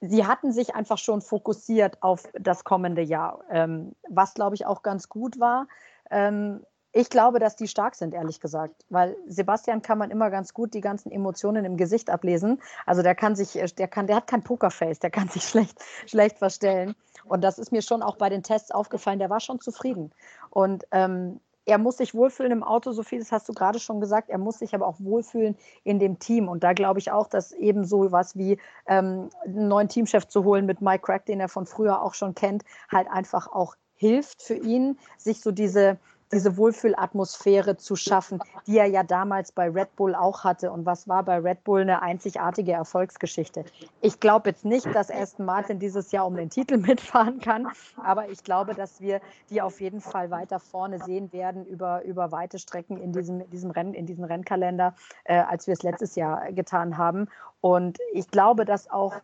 [0.00, 4.82] sie hatten sich einfach schon fokussiert auf das kommende Jahr, ähm, was, glaube ich, auch
[4.82, 5.66] ganz gut war.
[6.10, 6.60] Ähm,
[6.92, 10.72] ich glaube, dass die stark sind, ehrlich gesagt, weil Sebastian kann man immer ganz gut
[10.72, 12.60] die ganzen Emotionen im Gesicht ablesen.
[12.86, 16.38] Also der kann sich, der kann, der hat kein Pokerface, der kann sich schlecht, schlecht
[16.38, 16.94] verstellen.
[17.24, 19.18] Und das ist mir schon auch bei den Tests aufgefallen.
[19.18, 20.12] Der war schon zufrieden.
[20.50, 24.00] Und ähm, er muss sich wohlfühlen im Auto, so viel, das hast du gerade schon
[24.00, 24.30] gesagt.
[24.30, 25.54] Er muss sich aber auch wohlfühlen
[25.84, 26.48] in dem Team.
[26.48, 30.44] Und da glaube ich auch, dass eben so was wie ähm, einen neuen Teamchef zu
[30.44, 34.40] holen mit Mike Crack, den er von früher auch schon kennt, halt einfach auch hilft
[34.42, 35.98] für ihn, sich so diese
[36.32, 40.70] diese Wohlfühlatmosphäre zu schaffen, die er ja damals bei Red Bull auch hatte.
[40.70, 43.64] Und was war bei Red Bull eine einzigartige Erfolgsgeschichte?
[44.00, 47.68] Ich glaube jetzt nicht, dass Aston Martin dieses Jahr um den Titel mitfahren kann,
[48.02, 49.20] aber ich glaube, dass wir
[49.50, 53.70] die auf jeden Fall weiter vorne sehen werden über, über weite Strecken in diesem, diesem
[53.70, 57.28] Rennen, in diesem Rennkalender, äh, als wir es letztes Jahr getan haben.
[57.60, 59.14] Und ich glaube, dass auch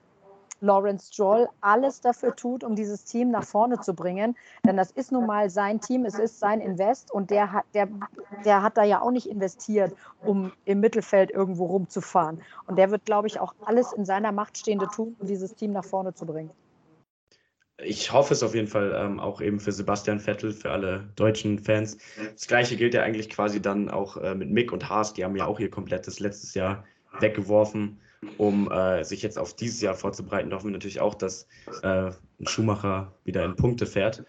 [0.65, 4.37] Lawrence Stroll alles dafür tut, um dieses Team nach vorne zu bringen.
[4.67, 7.89] Denn das ist nun mal sein Team, es ist sein Invest und der hat, der,
[8.45, 9.95] der hat da ja auch nicht investiert,
[10.25, 12.41] um im Mittelfeld irgendwo rumzufahren.
[12.67, 15.73] Und der wird, glaube ich, auch alles in seiner Macht Stehende tun, um dieses Team
[15.73, 16.51] nach vorne zu bringen.
[17.79, 21.59] Ich hoffe es auf jeden Fall ähm, auch eben für Sebastian Vettel, für alle deutschen
[21.59, 21.99] Fans.
[22.33, 25.13] Das gleiche gilt ja eigentlich quasi dann auch äh, mit Mick und Haas.
[25.13, 26.85] Die haben ja auch ihr komplettes letztes Jahr
[27.21, 27.99] weggeworfen
[28.39, 31.47] um äh, sich jetzt auf dieses Jahr vorzubereiten, hoffen wir natürlich auch, dass
[31.83, 32.11] äh,
[32.41, 34.25] ein Schumacher wieder in Punkte fährt.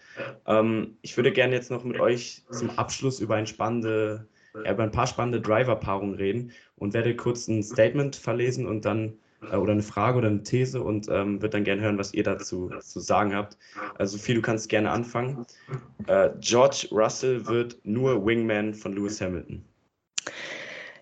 [0.46, 4.26] Ähm, ich würde gerne jetzt noch mit euch zum Abschluss über, ein spannende,
[4.64, 9.14] ja, über ein paar spannende Driver-Paarungen reden und werde kurz ein Statement verlesen und dann
[9.50, 12.22] äh, oder eine Frage oder eine These und ähm, würde dann gerne hören, was ihr
[12.22, 13.56] dazu zu sagen habt.
[13.98, 15.46] Also Sophie, du kannst gerne anfangen.
[16.06, 19.64] Äh, George Russell wird nur Wingman von Lewis Hamilton.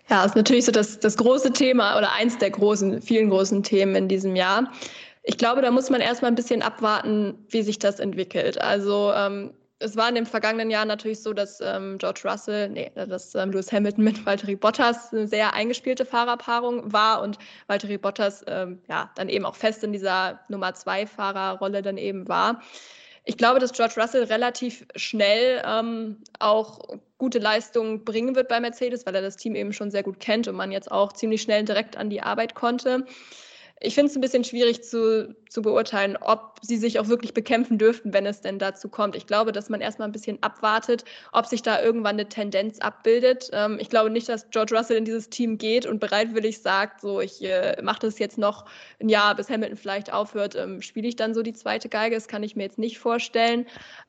[0.09, 3.95] Ja, ist natürlich so das, das große Thema oder eins der großen, vielen großen Themen
[3.95, 4.71] in diesem Jahr.
[5.23, 8.61] Ich glaube, da muss man erstmal ein bisschen abwarten, wie sich das entwickelt.
[8.61, 12.91] Also ähm, es war in dem vergangenen Jahr natürlich so, dass ähm, George Russell, nee,
[12.95, 18.43] dass ähm, Lewis Hamilton mit Valtteri Bottas eine sehr eingespielte Fahrerpaarung war und Valtteri Bottas
[18.47, 22.61] ähm, ja dann eben auch fest in dieser Nummer zwei Fahrerrolle dann eben war.
[23.27, 26.79] Ich glaube, dass George Russell relativ schnell ähm, auch
[27.17, 30.47] gute Leistungen bringen wird bei Mercedes, weil er das Team eben schon sehr gut kennt
[30.47, 33.05] und man jetzt auch ziemlich schnell direkt an die Arbeit konnte.
[33.81, 37.77] Ich finde es ein bisschen schwierig zu, zu beurteilen, ob sie sich auch wirklich bekämpfen
[37.77, 39.17] dürften, wenn es denn dazu kommt.
[39.17, 41.03] Ich glaube, dass man erstmal ein bisschen abwartet,
[41.33, 43.49] ob sich da irgendwann eine Tendenz abbildet.
[43.51, 47.19] Ähm, ich glaube nicht, dass George Russell in dieses Team geht und bereitwillig sagt, so
[47.19, 48.65] ich äh, mache das jetzt noch
[49.01, 52.15] ein Jahr, bis Hamilton vielleicht aufhört, ähm, spiele ich dann so die zweite Geige.
[52.15, 53.65] Das kann ich mir jetzt nicht vorstellen.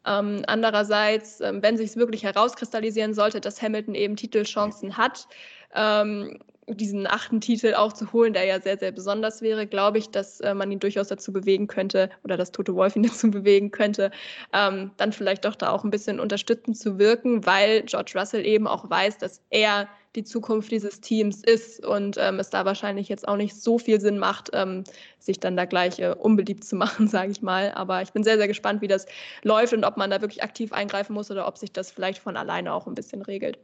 [0.06, 5.26] Ähm, andererseits, ähm, wenn sich es wirklich herauskristallisieren sollte, dass Hamilton eben Titelchancen hat,
[5.74, 6.38] ähm,
[6.68, 10.40] diesen achten Titel auch zu holen, der ja sehr, sehr besonders wäre, glaube ich, dass
[10.40, 14.10] äh, man ihn durchaus dazu bewegen könnte oder dass Tote Wolf ihn dazu bewegen könnte,
[14.52, 18.66] ähm, dann vielleicht doch da auch ein bisschen unterstützend zu wirken, weil George Russell eben
[18.66, 23.28] auch weiß, dass er die Zukunft dieses Teams ist und ähm, es da wahrscheinlich jetzt
[23.28, 24.82] auch nicht so viel Sinn macht, ähm,
[25.18, 27.72] sich dann da gleich äh, unbeliebt zu machen, sage ich mal.
[27.72, 29.06] Aber ich bin sehr, sehr gespannt, wie das
[29.42, 32.36] läuft und ob man da wirklich aktiv eingreifen muss oder ob sich das vielleicht von
[32.36, 33.58] alleine auch ein bisschen regelt.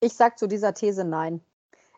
[0.00, 1.40] Ich sage zu dieser These nein.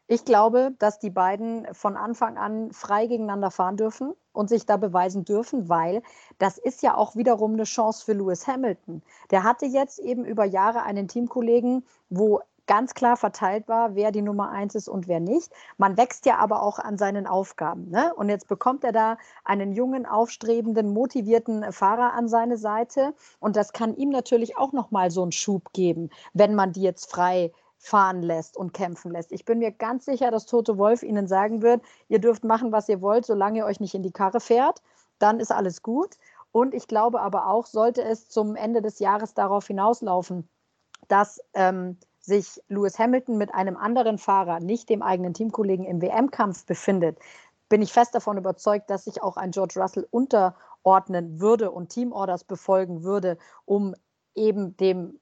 [0.07, 4.77] Ich glaube, dass die beiden von Anfang an frei gegeneinander fahren dürfen und sich da
[4.77, 6.03] beweisen dürfen, weil
[6.39, 9.03] das ist ja auch wiederum eine Chance für Lewis Hamilton.
[9.31, 14.23] Der hatte jetzt eben über Jahre einen Teamkollegen, wo ganz klar verteilt war, wer die
[14.23, 15.51] Nummer eins ist und wer nicht.
[15.77, 17.91] Man wächst ja aber auch an seinen Aufgaben.
[17.91, 18.13] Ne?
[18.15, 23.15] Und jetzt bekommt er da einen jungen, aufstrebenden, motivierten Fahrer an seine Seite.
[23.41, 27.11] Und das kann ihm natürlich auch nochmal so einen Schub geben, wenn man die jetzt
[27.11, 27.53] frei
[27.85, 29.31] fahren lässt und kämpfen lässt.
[29.31, 32.89] Ich bin mir ganz sicher, dass Tote Wolf Ihnen sagen wird, ihr dürft machen, was
[32.89, 34.81] ihr wollt, solange ihr euch nicht in die Karre fährt,
[35.19, 36.17] dann ist alles gut.
[36.51, 40.49] Und ich glaube aber auch, sollte es zum Ende des Jahres darauf hinauslaufen,
[41.09, 46.65] dass ähm, sich Lewis Hamilton mit einem anderen Fahrer, nicht dem eigenen Teamkollegen im WM-Kampf
[46.65, 47.19] befindet,
[47.69, 52.45] bin ich fest davon überzeugt, dass sich auch ein George Russell unterordnen würde und Teamorders
[52.45, 53.95] befolgen würde, um
[54.35, 55.21] eben dem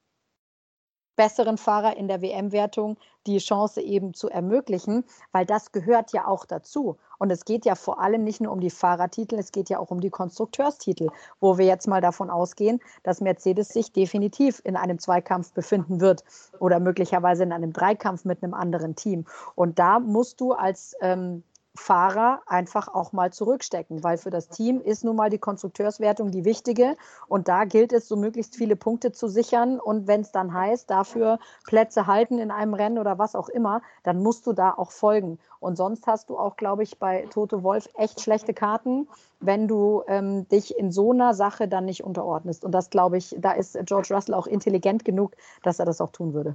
[1.17, 2.97] besseren Fahrer in der WM-Wertung
[3.27, 6.97] die Chance eben zu ermöglichen, weil das gehört ja auch dazu.
[7.19, 9.91] Und es geht ja vor allem nicht nur um die Fahrertitel, es geht ja auch
[9.91, 11.09] um die Konstrukteurstitel,
[11.41, 16.25] wo wir jetzt mal davon ausgehen, dass Mercedes sich definitiv in einem Zweikampf befinden wird
[16.59, 19.27] oder möglicherweise in einem Dreikampf mit einem anderen Team.
[19.55, 21.45] Und da musst du als ähm,
[21.75, 26.45] Fahrer einfach auch mal zurückstecken, weil für das Team ist nun mal die Konstrukteurswertung die
[26.45, 26.97] wichtige
[27.29, 30.91] und da gilt es, so möglichst viele Punkte zu sichern und wenn es dann heißt,
[30.91, 34.91] dafür Plätze halten in einem Rennen oder was auch immer, dann musst du da auch
[34.91, 39.09] folgen und sonst hast du auch, glaube ich, bei Toto Wolf echt schlechte Karten,
[39.41, 43.35] wenn du ähm, dich in so einer Sache dann nicht unterordnest und das glaube ich,
[43.39, 46.55] da ist George Russell auch intelligent genug, dass er das auch tun würde.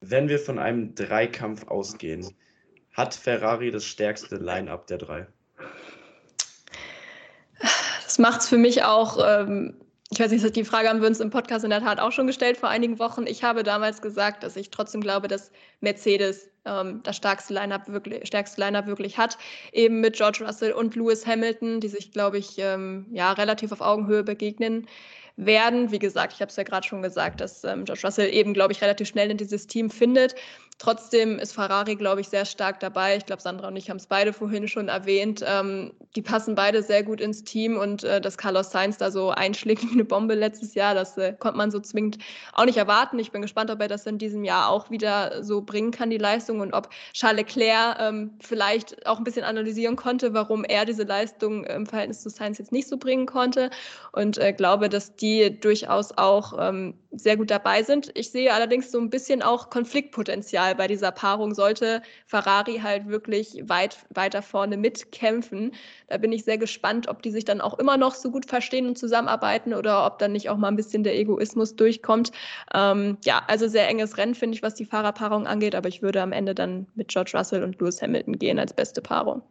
[0.00, 2.34] Wenn wir von einem Dreikampf ausgehen,
[2.98, 5.26] hat Ferrari das stärkste Line-up der drei?
[8.04, 9.74] Das macht es für mich auch, ähm,
[10.10, 12.26] ich weiß nicht, die Frage haben wir uns im Podcast in der Tat auch schon
[12.26, 13.26] gestellt vor einigen Wochen.
[13.28, 18.32] Ich habe damals gesagt, dass ich trotzdem glaube, dass Mercedes ähm, das stärkste Line-up wirklich,
[18.56, 19.38] Line wirklich hat,
[19.72, 23.80] eben mit George Russell und Lewis Hamilton, die sich, glaube ich, ähm, ja, relativ auf
[23.80, 24.88] Augenhöhe begegnen
[25.36, 25.92] werden.
[25.92, 28.72] Wie gesagt, ich habe es ja gerade schon gesagt, dass ähm, George Russell eben, glaube
[28.72, 30.34] ich, relativ schnell in dieses Team findet.
[30.78, 33.16] Trotzdem ist Ferrari, glaube ich, sehr stark dabei.
[33.16, 35.44] Ich glaube, Sandra und ich haben es beide vorhin schon erwähnt.
[35.44, 39.30] Ähm, die passen beide sehr gut ins Team und äh, dass Carlos Sainz da so
[39.30, 42.18] einschlägt wie eine Bombe letztes Jahr, das äh, konnte man so zwingend
[42.52, 43.18] auch nicht erwarten.
[43.18, 46.18] Ich bin gespannt, ob er das in diesem Jahr auch wieder so bringen kann, die
[46.18, 51.02] Leistung, und ob Charles Leclerc ähm, vielleicht auch ein bisschen analysieren konnte, warum er diese
[51.02, 53.70] Leistung im Verhältnis zu Sainz jetzt nicht so bringen konnte.
[54.12, 58.10] Und äh, glaube, dass die durchaus auch ähm, sehr gut dabei sind.
[58.14, 61.54] Ich sehe allerdings so ein bisschen auch Konfliktpotenzial bei dieser Paarung.
[61.54, 65.72] Sollte Ferrari halt wirklich weit weiter vorne mitkämpfen,
[66.08, 68.86] da bin ich sehr gespannt, ob die sich dann auch immer noch so gut verstehen
[68.86, 72.32] und zusammenarbeiten oder ob dann nicht auch mal ein bisschen der Egoismus durchkommt.
[72.74, 76.22] Ähm, ja, also sehr enges Rennen finde ich, was die Fahrerpaarung angeht, aber ich würde
[76.22, 79.42] am Ende dann mit George Russell und Lewis Hamilton gehen als beste Paarung.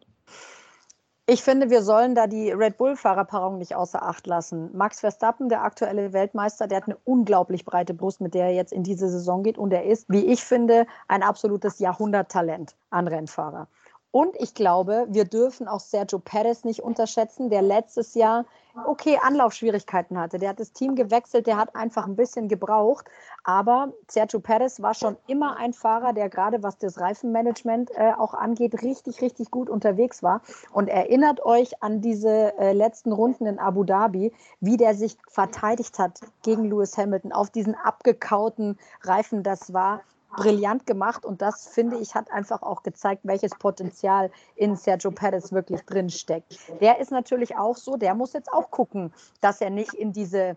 [1.30, 4.70] Ich finde, wir sollen da die Red Bull-Fahrerpaarung nicht außer Acht lassen.
[4.74, 8.72] Max Verstappen, der aktuelle Weltmeister, der hat eine unglaublich breite Brust, mit der er jetzt
[8.72, 9.58] in diese Saison geht.
[9.58, 13.68] Und er ist, wie ich finde, ein absolutes Jahrhunderttalent an Rennfahrer.
[14.12, 18.46] Und ich glaube, wir dürfen auch Sergio Perez nicht unterschätzen, der letztes Jahr
[18.86, 20.38] okay Anlaufschwierigkeiten hatte.
[20.38, 23.06] Der hat das Team gewechselt, der hat einfach ein bisschen gebraucht.
[23.44, 28.34] Aber Sergio Perez war schon immer ein Fahrer, der gerade was das Reifenmanagement äh, auch
[28.34, 30.42] angeht, richtig, richtig gut unterwegs war.
[30.72, 35.98] Und erinnert euch an diese äh, letzten Runden in Abu Dhabi, wie der sich verteidigt
[36.00, 39.44] hat gegen Lewis Hamilton auf diesen abgekauten Reifen.
[39.44, 40.02] Das war
[40.36, 45.52] brillant gemacht und das finde ich hat einfach auch gezeigt, welches Potenzial in Sergio Perez
[45.52, 46.58] wirklich drin steckt.
[46.82, 50.56] Der ist natürlich auch so, der muss jetzt auch gucken, dass er nicht in diese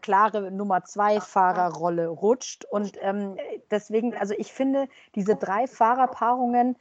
[0.00, 3.36] klare Nummer zwei Fahrerrolle rutscht und ähm,
[3.70, 6.76] deswegen, also ich finde diese drei Fahrerpaarungen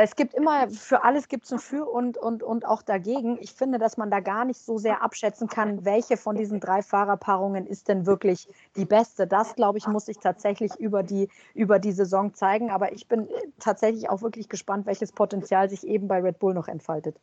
[0.00, 3.36] es gibt immer, für alles gibt es ein Für und, und, und auch dagegen.
[3.40, 6.82] Ich finde, dass man da gar nicht so sehr abschätzen kann, welche von diesen drei
[6.82, 9.26] Fahrerpaarungen ist denn wirklich die beste.
[9.26, 12.70] Das, glaube ich, muss sich tatsächlich über die, über die Saison zeigen.
[12.70, 16.54] Aber ich bin äh, tatsächlich auch wirklich gespannt, welches Potenzial sich eben bei Red Bull
[16.54, 17.18] noch entfaltet.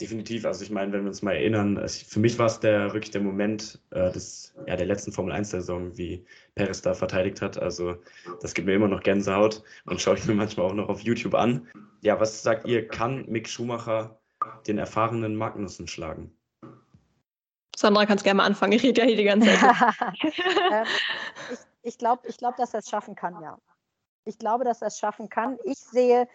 [0.00, 0.44] Definitiv.
[0.44, 3.22] Also ich meine, wenn wir uns mal erinnern, für mich war es der wirklich der
[3.22, 6.22] Moment äh, des, ja, der letzten Formel 1-Saison, wie
[6.54, 7.56] Perez da verteidigt hat.
[7.58, 7.96] Also
[8.42, 11.34] das gibt mir immer noch Gänsehaut und schaue ich mir manchmal auch noch auf YouTube
[11.34, 11.66] an.
[12.02, 14.18] Ja, was sagt ihr, kann Mick Schumacher
[14.66, 16.30] den erfahrenen Magnussen schlagen?
[17.74, 18.72] Sandra, kannst gerne mal anfangen.
[18.72, 19.94] Ich rede ja hier die ganze Zeit.
[20.72, 20.86] ähm,
[21.52, 23.58] ich ich glaube, ich glaub, dass er es schaffen kann, ja.
[24.24, 25.56] Ich glaube, dass er es schaffen kann.
[25.64, 26.26] Ich sehe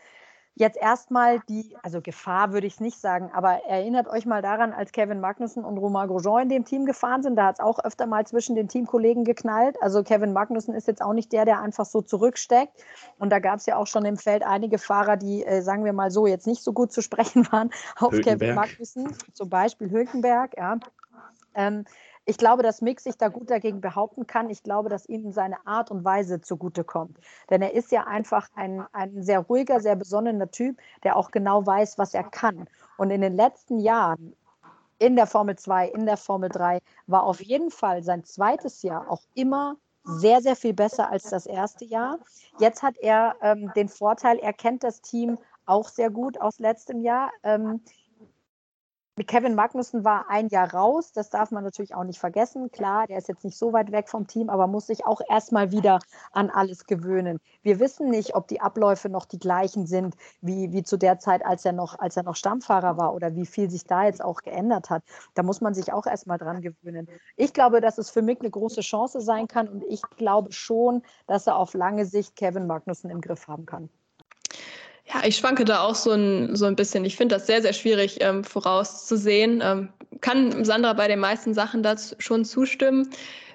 [0.55, 4.73] Jetzt erstmal die, also Gefahr würde ich es nicht sagen, aber erinnert euch mal daran,
[4.73, 7.79] als Kevin Magnussen und Romain Grosjean in dem Team gefahren sind, da hat es auch
[7.79, 9.81] öfter mal zwischen den Teamkollegen geknallt.
[9.81, 12.83] Also Kevin Magnussen ist jetzt auch nicht der, der einfach so zurücksteckt.
[13.17, 15.93] Und da gab es ja auch schon im Feld einige Fahrer, die, äh, sagen wir
[15.93, 20.57] mal so, jetzt nicht so gut zu sprechen waren auf Kevin Magnussen, zum Beispiel Hülkenberg,
[20.57, 20.77] ja.
[21.55, 21.85] Ähm,
[22.25, 24.49] ich glaube, dass Mick sich da gut dagegen behaupten kann.
[24.49, 27.17] Ich glaube, dass ihm seine Art und Weise zugutekommt.
[27.49, 31.65] Denn er ist ja einfach ein, ein sehr ruhiger, sehr besonnener Typ, der auch genau
[31.65, 32.67] weiß, was er kann.
[32.97, 34.35] Und in den letzten Jahren
[34.99, 39.09] in der Formel 2, in der Formel 3 war auf jeden Fall sein zweites Jahr
[39.09, 42.19] auch immer sehr, sehr viel besser als das erste Jahr.
[42.59, 47.01] Jetzt hat er ähm, den Vorteil, er kennt das Team auch sehr gut aus letztem
[47.01, 47.31] Jahr.
[47.43, 47.81] Ähm,
[49.23, 52.71] Kevin Magnussen war ein Jahr raus, das darf man natürlich auch nicht vergessen.
[52.71, 55.71] Klar, der ist jetzt nicht so weit weg vom Team, aber muss sich auch erstmal
[55.71, 55.99] wieder
[56.31, 57.39] an alles gewöhnen.
[57.61, 61.45] Wir wissen nicht, ob die Abläufe noch die gleichen sind, wie, wie zu der Zeit,
[61.45, 64.41] als er, noch, als er noch Stammfahrer war oder wie viel sich da jetzt auch
[64.41, 65.03] geändert hat.
[65.33, 67.07] Da muss man sich auch erstmal dran gewöhnen.
[67.35, 71.03] Ich glaube, dass es für mich eine große Chance sein kann und ich glaube schon,
[71.27, 73.89] dass er auf lange Sicht Kevin Magnussen im Griff haben kann.
[75.13, 77.03] Ja, ich schwanke da auch so ein, so ein bisschen.
[77.03, 79.61] Ich finde das sehr, sehr schwierig ähm, vorauszusehen.
[79.61, 79.89] Ähm,
[80.21, 83.09] kann Sandra bei den meisten Sachen dazu schon zustimmen.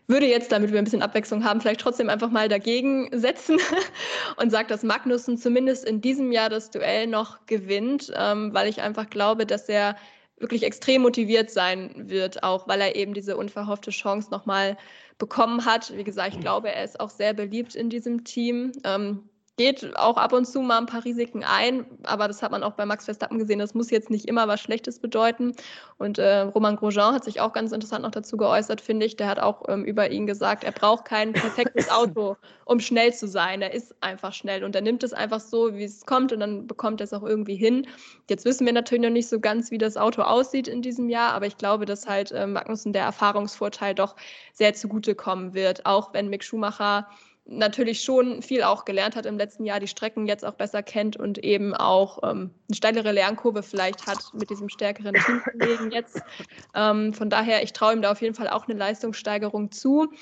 [0.06, 3.58] Würde jetzt, damit wir ein bisschen Abwechslung haben, vielleicht trotzdem einfach mal dagegen setzen
[4.36, 8.82] und sagt, dass Magnussen zumindest in diesem Jahr das Duell noch gewinnt, ähm, weil ich
[8.82, 9.96] einfach glaube, dass er
[10.38, 14.76] wirklich extrem motiviert sein wird, auch weil er eben diese unverhoffte Chance nochmal
[15.18, 15.96] bekommen hat.
[15.96, 18.72] Wie gesagt, ich glaube, er ist auch sehr beliebt in diesem Team.
[18.84, 22.62] Ähm, geht auch ab und zu mal ein paar Risiken ein, aber das hat man
[22.62, 23.58] auch bei Max Verstappen gesehen.
[23.58, 25.54] Das muss jetzt nicht immer was Schlechtes bedeuten.
[25.96, 29.16] Und äh, Roman Grosjean hat sich auch ganz interessant noch dazu geäußert, finde ich.
[29.16, 32.36] Der hat auch ähm, über ihn gesagt, er braucht kein perfektes Auto,
[32.66, 33.62] um schnell zu sein.
[33.62, 36.66] Er ist einfach schnell und er nimmt es einfach so, wie es kommt und dann
[36.66, 37.86] bekommt er es auch irgendwie hin.
[38.28, 41.32] Jetzt wissen wir natürlich noch nicht so ganz, wie das Auto aussieht in diesem Jahr,
[41.32, 44.16] aber ich glaube, dass halt äh, Magnussen der Erfahrungsvorteil doch
[44.52, 47.08] sehr zugutekommen wird, auch wenn Mick Schumacher
[47.48, 51.16] natürlich schon viel auch gelernt hat im letzten Jahr, die Strecken jetzt auch besser kennt
[51.16, 56.20] und eben auch ähm, eine steilere Lernkurve vielleicht hat mit diesem stärkeren Teamkollegen jetzt.
[56.74, 60.12] Ähm, von daher, ich traue ihm da auf jeden Fall auch eine Leistungssteigerung zu.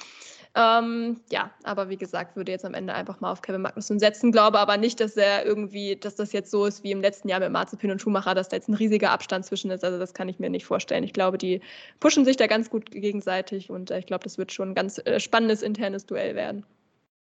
[0.57, 4.31] Ähm, ja, aber wie gesagt, würde jetzt am Ende einfach mal auf Kevin Magnussen setzen,
[4.31, 7.41] glaube aber nicht, dass er irgendwie, dass das jetzt so ist wie im letzten Jahr
[7.41, 9.83] mit Marzipin und Schumacher, dass da jetzt ein riesiger Abstand zwischen ist.
[9.83, 11.03] Also das kann ich mir nicht vorstellen.
[11.03, 11.61] Ich glaube, die
[11.99, 14.99] pushen sich da ganz gut gegenseitig und äh, ich glaube, das wird schon ein ganz
[14.99, 16.65] äh, spannendes internes Duell werden.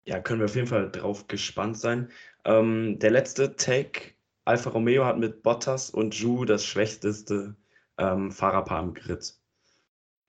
[0.05, 2.09] Ja, können wir auf jeden Fall drauf gespannt sein.
[2.45, 4.11] Ähm, der letzte Take,
[4.45, 7.55] Alfa Romeo hat mit Bottas und Ju das schwächste
[7.97, 9.33] ähm, Fahrerpaar im Grid.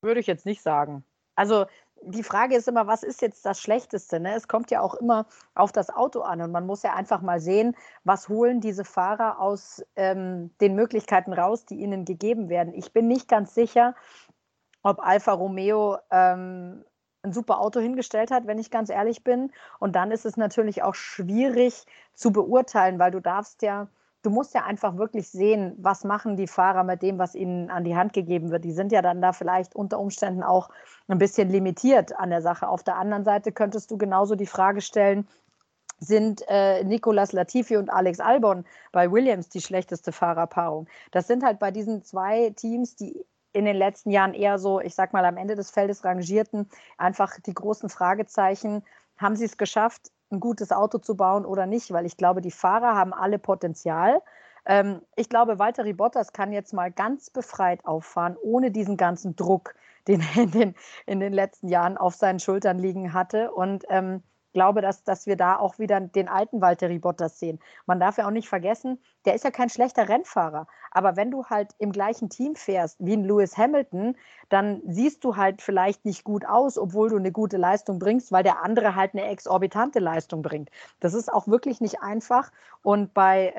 [0.01, 1.05] Würde ich jetzt nicht sagen.
[1.35, 1.66] Also
[2.03, 4.20] die Frage ist immer, was ist jetzt das Schlechteste?
[4.20, 4.35] Ne?
[4.35, 7.41] Es kommt ja auch immer auf das Auto an und man muss ja einfach mal
[7.41, 12.74] sehen, was holen diese Fahrer aus ähm, den Möglichkeiten raus, die ihnen gegeben werden.
[12.74, 13.95] Ich bin nicht ganz sicher,
[14.83, 16.85] ob Alfa Romeo ähm,
[17.27, 19.53] ein super Auto hingestellt hat, wenn ich ganz ehrlich bin.
[19.79, 23.89] Und dann ist es natürlich auch schwierig zu beurteilen, weil du darfst ja,
[24.22, 27.85] du musst ja einfach wirklich sehen, was machen die Fahrer mit dem, was ihnen an
[27.85, 28.64] die Hand gegeben wird.
[28.64, 30.70] Die sind ja dann da vielleicht unter Umständen auch
[31.09, 32.68] ein bisschen limitiert an der Sache.
[32.68, 35.29] Auf der anderen Seite könntest du genauso die Frage stellen,
[35.99, 40.89] sind äh, Nicolas Latifi und Alex Albon bei Williams die schlechteste Fahrerpaarung.
[41.11, 43.24] Das sind halt bei diesen zwei Teams, die
[43.57, 47.40] in den letzten Jahren eher so, ich sag mal, am Ende des Feldes rangierten, einfach
[47.40, 48.84] die großen Fragezeichen,
[49.16, 51.90] haben sie es geschafft, ein gutes Auto zu bauen oder nicht?
[51.90, 54.20] Weil ich glaube, die Fahrer haben alle Potenzial.
[54.66, 59.74] Ähm, ich glaube, Walter Bottas kann jetzt mal ganz befreit auffahren, ohne diesen ganzen Druck,
[60.07, 60.74] den er in den,
[61.07, 63.52] in den letzten Jahren auf seinen Schultern liegen hatte.
[63.52, 64.22] Und ähm,
[64.57, 67.59] glaube, dass, dass wir da auch wieder den alten Valtteri Bottas sehen.
[67.84, 70.66] Man darf ja auch nicht vergessen, der ist ja kein schlechter Rennfahrer.
[70.90, 74.16] Aber wenn du halt im gleichen Team fährst wie ein Lewis Hamilton,
[74.48, 78.44] dann siehst du halt vielleicht nicht gut aus, obwohl du eine gute Leistung bringst, weil
[78.44, 80.70] der andere halt eine exorbitante Leistung bringt.
[81.00, 82.50] Das ist auch wirklich nicht einfach.
[82.82, 83.52] Und bei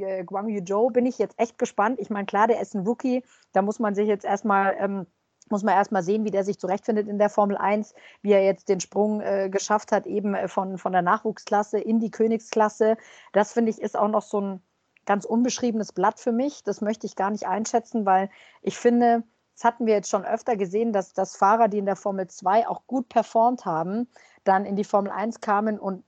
[0.00, 1.98] äh, Guang Yu Zhou bin ich jetzt echt gespannt.
[2.00, 3.22] Ich meine, klar, der ist ein Rookie.
[3.52, 5.06] Da muss man sich jetzt erstmal ähm,
[5.50, 8.68] muss man erstmal sehen, wie der sich zurechtfindet in der Formel 1, wie er jetzt
[8.68, 12.96] den Sprung äh, geschafft hat, eben äh, von, von der Nachwuchsklasse in die Königsklasse.
[13.32, 14.62] Das finde ich ist auch noch so ein
[15.06, 16.62] ganz unbeschriebenes Blatt für mich.
[16.64, 18.30] Das möchte ich gar nicht einschätzen, weil
[18.62, 19.24] ich finde,
[19.54, 22.68] das hatten wir jetzt schon öfter gesehen, dass, dass Fahrer, die in der Formel 2
[22.68, 24.08] auch gut performt haben,
[24.44, 26.04] dann in die Formel 1 kamen und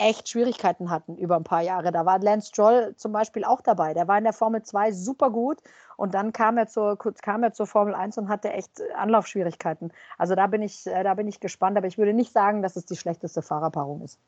[0.00, 1.92] echt Schwierigkeiten hatten über ein paar Jahre.
[1.92, 3.92] Da war Lance Stroll zum Beispiel auch dabei.
[3.94, 5.58] Der war in der Formel 2 super gut
[5.96, 9.92] und dann kam er zur, kam er zur Formel 1 und hatte echt Anlaufschwierigkeiten.
[10.16, 12.76] Also da bin ich, äh, da bin ich gespannt, aber ich würde nicht sagen, dass
[12.76, 14.18] es die schlechteste Fahrerpaarung ist.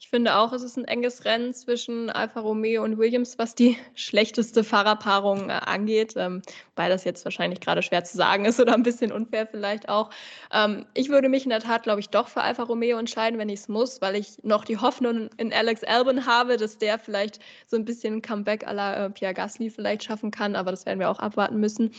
[0.00, 3.76] Ich finde auch, es ist ein enges Rennen zwischen Alfa Romeo und Williams, was die
[3.94, 6.14] schlechteste Fahrerpaarung äh, angeht.
[6.16, 6.42] Ähm,
[6.78, 10.10] weil das jetzt wahrscheinlich gerade schwer zu sagen ist oder ein bisschen unfair vielleicht auch.
[10.52, 13.48] Ähm, ich würde mich in der Tat, glaube ich, doch für Alfa Romeo entscheiden, wenn
[13.48, 17.40] ich es muss, weil ich noch die Hoffnung in Alex Albon habe, dass der vielleicht
[17.66, 20.54] so ein bisschen ein Comeback à la äh, Pierre Gasly vielleicht schaffen kann.
[20.54, 21.90] Aber das werden wir auch abwarten müssen.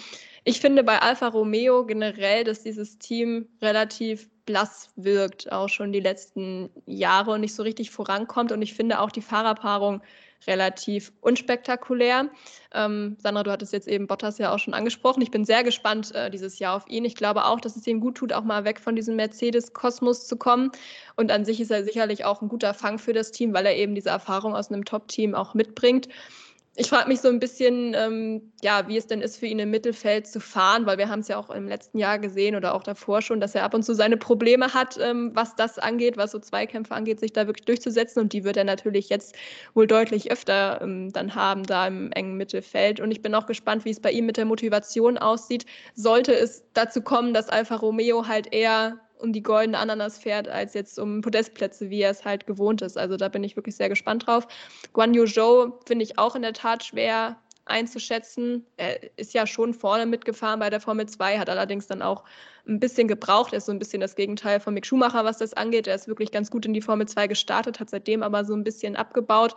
[0.50, 6.00] Ich finde bei Alfa Romeo generell, dass dieses Team relativ blass wirkt, auch schon die
[6.00, 8.52] letzten Jahre und nicht so richtig vorankommt.
[8.52, 10.02] Und ich finde auch die Fahrerpaarung
[10.47, 12.32] relativ unspektakulär.
[12.74, 15.22] Ähm, Sandra, du hattest jetzt eben Bottas ja auch schon angesprochen.
[15.22, 17.06] Ich bin sehr gespannt äh, dieses Jahr auf ihn.
[17.06, 20.36] Ich glaube auch, dass es ihm gut tut, auch mal weg von diesem Mercedes-Kosmos zu
[20.36, 20.72] kommen.
[21.16, 23.76] Und an sich ist er sicherlich auch ein guter Fang für das Team, weil er
[23.76, 26.10] eben diese Erfahrung aus einem Top-Team auch mitbringt
[26.80, 29.70] ich frage mich so ein bisschen, ähm, ja, wie es denn ist für ihn im
[29.70, 32.84] Mittelfeld zu fahren, weil wir haben es ja auch im letzten Jahr gesehen oder auch
[32.84, 36.32] davor schon, dass er ab und zu seine Probleme hat, ähm, was das angeht, was
[36.32, 38.22] so Zweikämpfe angeht, sich da wirklich durchzusetzen.
[38.22, 39.36] Und die wird er natürlich jetzt
[39.74, 43.02] wohl deutlich öfter ähm, dann haben, da im engen Mittelfeld.
[43.02, 45.66] Und ich bin auch gespannt, wie es bei ihm mit der Motivation aussieht.
[45.96, 50.74] Sollte es dazu kommen, dass Alfa Romeo halt eher um die goldene Ananas fährt, als
[50.74, 52.97] jetzt um Podestplätze, wie er es halt gewohnt ist.
[52.97, 54.47] Also da bin ich wirklich sehr gespannt drauf.
[54.93, 58.65] Guan Yu Zhou finde ich auch in der Tat schwer einzuschätzen.
[58.78, 62.24] Er ist ja schon vorne mitgefahren bei der Formel 2, hat allerdings dann auch
[62.67, 63.53] ein bisschen gebraucht.
[63.53, 65.88] Er ist so ein bisschen das Gegenteil von Mick Schumacher, was das angeht.
[65.88, 68.63] Er ist wirklich ganz gut in die Formel 2 gestartet, hat seitdem aber so ein
[68.63, 69.55] bisschen abgebaut.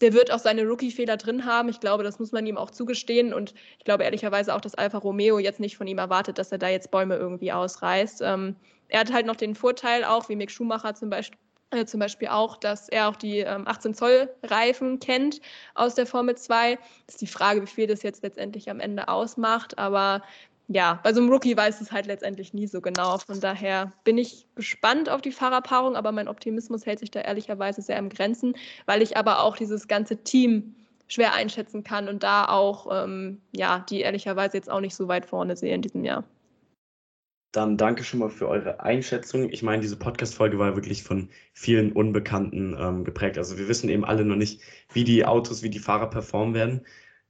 [0.00, 1.68] Der wird auch seine Rookie-Fehler drin haben.
[1.68, 3.34] Ich glaube, das muss man ihm auch zugestehen.
[3.34, 6.58] Und ich glaube ehrlicherweise auch, dass Alfa Romeo jetzt nicht von ihm erwartet, dass er
[6.58, 8.22] da jetzt Bäume irgendwie ausreißt.
[8.22, 8.56] Ähm,
[8.88, 11.38] er hat halt noch den Vorteil auch, wie Mick Schumacher zum Beispiel,
[11.70, 15.40] äh, zum Beispiel auch, dass er auch die ähm, 18 Zoll Reifen kennt
[15.74, 16.76] aus der Formel 2.
[17.06, 19.78] Das ist die Frage, wie viel das jetzt letztendlich am Ende ausmacht.
[19.78, 20.22] Aber
[20.72, 23.18] ja, bei so einem Rookie weiß es halt letztendlich nie so genau.
[23.18, 27.82] Von daher bin ich gespannt auf die Fahrerpaarung, aber mein Optimismus hält sich da ehrlicherweise
[27.82, 28.54] sehr im Grenzen,
[28.86, 30.76] weil ich aber auch dieses ganze Team
[31.08, 35.26] schwer einschätzen kann und da auch, ähm, ja, die ehrlicherweise jetzt auch nicht so weit
[35.26, 36.22] vorne sehe in diesem Jahr.
[37.50, 39.50] Dann danke schon mal für eure Einschätzung.
[39.50, 43.38] Ich meine, diese Podcast-Folge war wirklich von vielen Unbekannten ähm, geprägt.
[43.38, 44.62] Also wir wissen eben alle noch nicht,
[44.92, 46.86] wie die Autos, wie die Fahrer performen werden.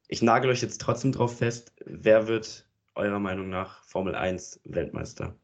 [0.09, 2.67] Ich nagel euch jetzt trotzdem drauf fest, wer wird
[3.01, 5.35] eurer Meinung nach Formel 1 Weltmeister?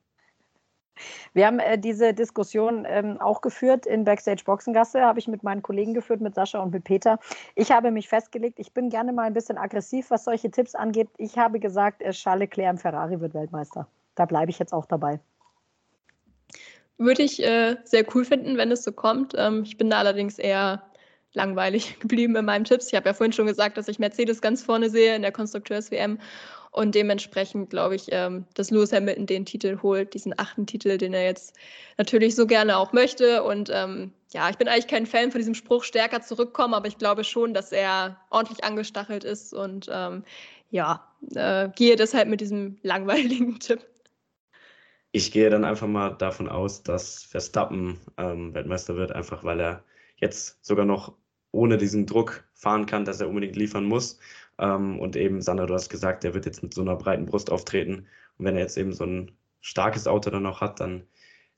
[1.35, 5.63] Wir haben äh, diese Diskussion ähm, auch geführt in Backstage Boxengasse, habe ich mit meinen
[5.63, 7.19] Kollegen geführt, mit Sascha und mit Peter.
[7.55, 11.09] Ich habe mich festgelegt, ich bin gerne mal ein bisschen aggressiv, was solche Tipps angeht.
[11.19, 13.87] Ich habe gesagt, äh, Charles Leclerc im Ferrari wird Weltmeister
[14.17, 15.21] da bleibe ich jetzt auch dabei.
[16.99, 19.35] Würde ich äh, sehr cool finden, wenn es so kommt.
[19.37, 20.83] Ähm, ich bin da allerdings eher
[21.37, 22.89] langweilig geblieben in meinen Tipps.
[22.89, 26.19] Ich habe ja vorhin schon gesagt, dass ich Mercedes ganz vorne sehe in der Konstrukteurs-WM.
[26.73, 31.15] Und dementsprechend glaube ich, ähm, dass Lewis Hamilton den Titel holt, diesen achten Titel, den
[31.15, 31.55] er jetzt
[31.97, 33.43] natürlich so gerne auch möchte.
[33.45, 36.99] Und ähm, ja, ich bin eigentlich kein Fan von diesem Spruch, stärker zurückkommen, aber ich
[36.99, 39.55] glaube schon, dass er ordentlich angestachelt ist.
[39.55, 40.25] Und ähm,
[40.71, 43.87] ja, äh, gehe deshalb mit diesem langweiligen Tipp.
[45.13, 49.85] Ich gehe dann einfach mal davon aus, dass Verstappen ähm, Weltmeister wird, einfach weil er
[50.19, 51.15] jetzt sogar noch
[51.53, 54.19] ohne diesen Druck fahren kann, dass er unbedingt liefern muss.
[54.59, 57.51] Ähm, und eben, Sandra, du hast gesagt, er wird jetzt mit so einer breiten Brust
[57.51, 58.07] auftreten.
[58.39, 61.05] Und wenn er jetzt eben so ein starkes Auto dann noch hat, dann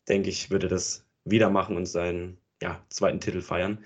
[0.08, 3.84] denke ich, würde er das wieder machen und seinen ja, zweiten Titel feiern.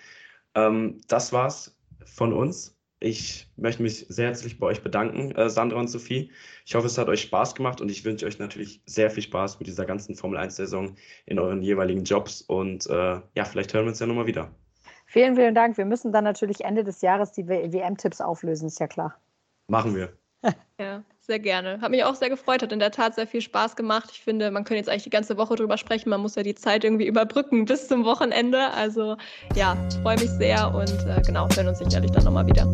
[0.54, 2.78] Ähm, das war's von uns.
[3.00, 6.30] Ich möchte mich sehr herzlich bei euch bedanken, äh, Sandra und Sophie.
[6.64, 9.58] Ich hoffe, es hat euch Spaß gemacht und ich wünsche euch natürlich sehr viel Spaß
[9.58, 10.94] mit dieser ganzen Formel 1-Saison
[11.26, 14.54] in euren jeweiligen Jobs und äh, ja, vielleicht hören wir uns ja nochmal wieder.
[15.12, 15.76] Vielen, vielen Dank.
[15.76, 19.14] Wir müssen dann natürlich Ende des Jahres die WM-Tipps auflösen, ist ja klar.
[19.68, 20.12] Machen wir.
[20.80, 21.80] Ja, sehr gerne.
[21.80, 24.08] Hat mich auch sehr gefreut, hat in der Tat sehr viel Spaß gemacht.
[24.10, 26.08] Ich finde, man könnte jetzt eigentlich die ganze Woche drüber sprechen.
[26.08, 28.70] Man muss ja die Zeit irgendwie überbrücken bis zum Wochenende.
[28.70, 29.16] Also
[29.54, 32.66] ja, freue mich sehr und äh, genau, hören uns sicherlich dann nochmal wieder.